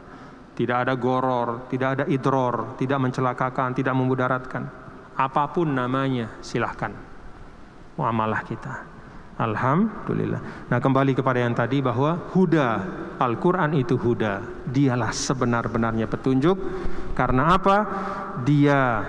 tidak 0.57 0.87
ada 0.87 0.93
goror, 0.97 1.69
tidak 1.71 1.89
ada 1.99 2.03
idror, 2.09 2.75
tidak 2.79 2.99
mencelakakan, 2.99 3.75
tidak 3.77 3.95
memudaratkan. 3.95 4.63
Apa 5.19 5.51
pun 5.51 5.75
namanya, 5.75 6.31
silahkan 6.39 6.95
muamalah 7.99 8.41
kita. 8.47 8.88
Alhamdulillah. 9.39 10.67
Nah 10.67 10.79
kembali 10.83 11.15
kepada 11.15 11.39
yang 11.39 11.55
tadi 11.55 11.79
bahwa 11.79 12.27
huda 12.35 12.67
Al-Quran 13.15 13.71
itu 13.79 13.95
huda. 13.95 14.67
Dialah 14.67 15.15
sebenar-benarnya 15.15 16.11
petunjuk. 16.11 16.59
Karena 17.15 17.55
apa? 17.55 17.77
Dia 18.43 18.99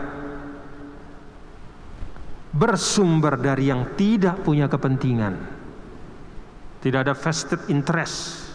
bersumber 2.55 3.43
dari 3.43 3.74
yang 3.74 3.99
tidak 3.99 4.47
punya 4.47 4.70
kepentingan. 4.70 5.35
Tidak 6.78 7.01
ada 7.03 7.14
vested 7.18 7.66
interest. 7.66 8.47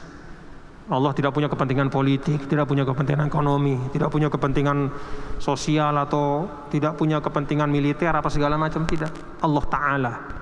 Allah 0.85 1.11
tidak 1.17 1.33
punya 1.35 1.49
kepentingan 1.49 1.89
politik, 1.91 2.45
tidak 2.45 2.69
punya 2.69 2.85
kepentingan 2.85 3.27
ekonomi, 3.27 3.89
tidak 3.89 4.13
punya 4.13 4.29
kepentingan 4.29 4.93
sosial 5.41 5.97
atau 5.97 6.45
tidak 6.69 6.93
punya 6.93 7.19
kepentingan 7.19 7.67
militer 7.67 8.13
apa 8.13 8.29
segala 8.31 8.55
macam 8.55 8.85
tidak. 8.85 9.09
Allah 9.41 9.65
Taala 9.65 10.34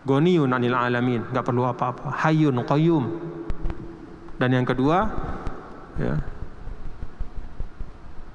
Goniyun 0.00 0.50
anil 0.56 0.72
alamin, 0.72 1.28
nggak 1.28 1.44
perlu 1.44 1.68
apa-apa. 1.68 2.08
Hayyun 2.24 2.64
qayyum. 2.64 3.04
Dan 4.40 4.56
yang 4.56 4.64
kedua, 4.64 5.04
ya, 6.00 6.16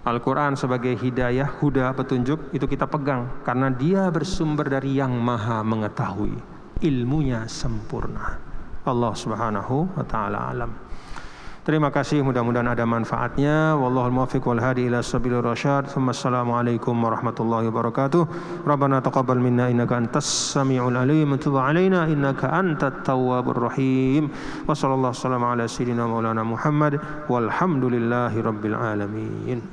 Al-Quran 0.05 0.53
sebagai 0.53 0.93
hidayah, 0.93 1.49
huda, 1.57 1.97
petunjuk 1.97 2.53
itu 2.53 2.65
kita 2.69 2.85
pegang. 2.85 3.41
Karena 3.41 3.73
dia 3.73 4.05
bersumber 4.13 4.69
dari 4.69 5.01
yang 5.01 5.17
maha 5.17 5.65
mengetahui. 5.65 6.37
Ilmunya 6.85 7.49
sempurna. 7.49 8.37
Allah 8.85 9.13
subhanahu 9.17 9.97
wa 9.97 10.05
ta'ala 10.05 10.53
alam 10.53 10.84
Terima 11.65 11.89
kasih 11.89 12.21
mudah-mudahan 12.21 12.77
ada 12.77 12.85
manfaatnya. 12.85 13.73
Wallahul 13.73 14.13
muwaffiq 14.13 14.45
wal 14.45 14.61
hadi 14.61 14.85
ila 14.85 15.01
sabilir 15.01 15.41
rasyad. 15.41 15.89
Assalamualaikum 15.89 16.93
warahmatullahi 16.93 17.73
wabarakatuh. 17.73 18.21
Rabbana 18.69 19.01
taqabbal 19.01 19.41
minna 19.41 19.65
innaka 19.73 19.97
antas 19.97 20.29
samiul 20.29 20.93
alim 20.93 21.33
wa 21.33 21.41
tub 21.41 21.57
alaina 21.57 22.05
innaka 22.05 22.53
antat 22.53 23.01
tawwabur 23.01 23.65
rahim. 23.65 24.29
Wa 24.69 24.77
sallallahu 24.77 25.17
ala 25.25 25.65
sayyidina 25.65 26.05
maulana 26.05 26.45
Muhammad 26.45 27.01
walhamdulillahi 27.33 28.45
rabbil 28.45 28.77
alamin. 28.77 29.65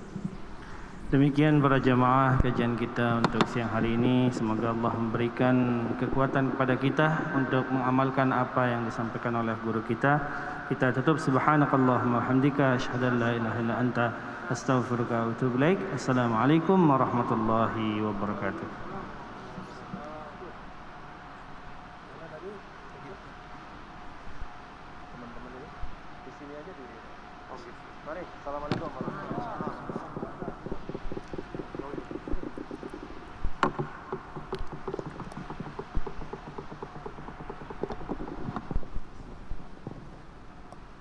Demikian 1.12 1.60
para 1.60 1.76
jemaah 1.76 2.40
kajian 2.40 2.72
kita 2.72 3.20
untuk 3.20 3.44
siang 3.52 3.68
hari 3.68 4.00
ini. 4.00 4.32
Semoga 4.32 4.72
Allah 4.72 4.96
memberikan 4.96 5.84
kekuatan 6.00 6.56
kepada 6.56 6.80
kita 6.80 7.36
untuk 7.36 7.68
mengamalkan 7.68 8.32
apa 8.32 8.72
yang 8.72 8.88
disampaikan 8.88 9.44
oleh 9.44 9.52
guru 9.60 9.84
kita. 9.84 10.24
Kita 10.68 10.94
tutup 10.94 11.18
subhanakallahumma 11.18 12.22
hamdika 12.28 12.78
asyhadu 12.78 13.10
an 13.10 13.18
la 13.18 13.30
ilaha 13.34 13.58
illa 13.58 13.74
anta 13.82 14.06
astaghfiruka 14.46 15.26
wa 15.26 15.34
atubu 15.34 15.58
ilaik. 15.58 15.78
Wabarakatuh. 15.82 15.98
Assalamualaikum 15.98 16.78
warahmatullahi 16.86 17.98
wabarakatuh. 17.98 18.81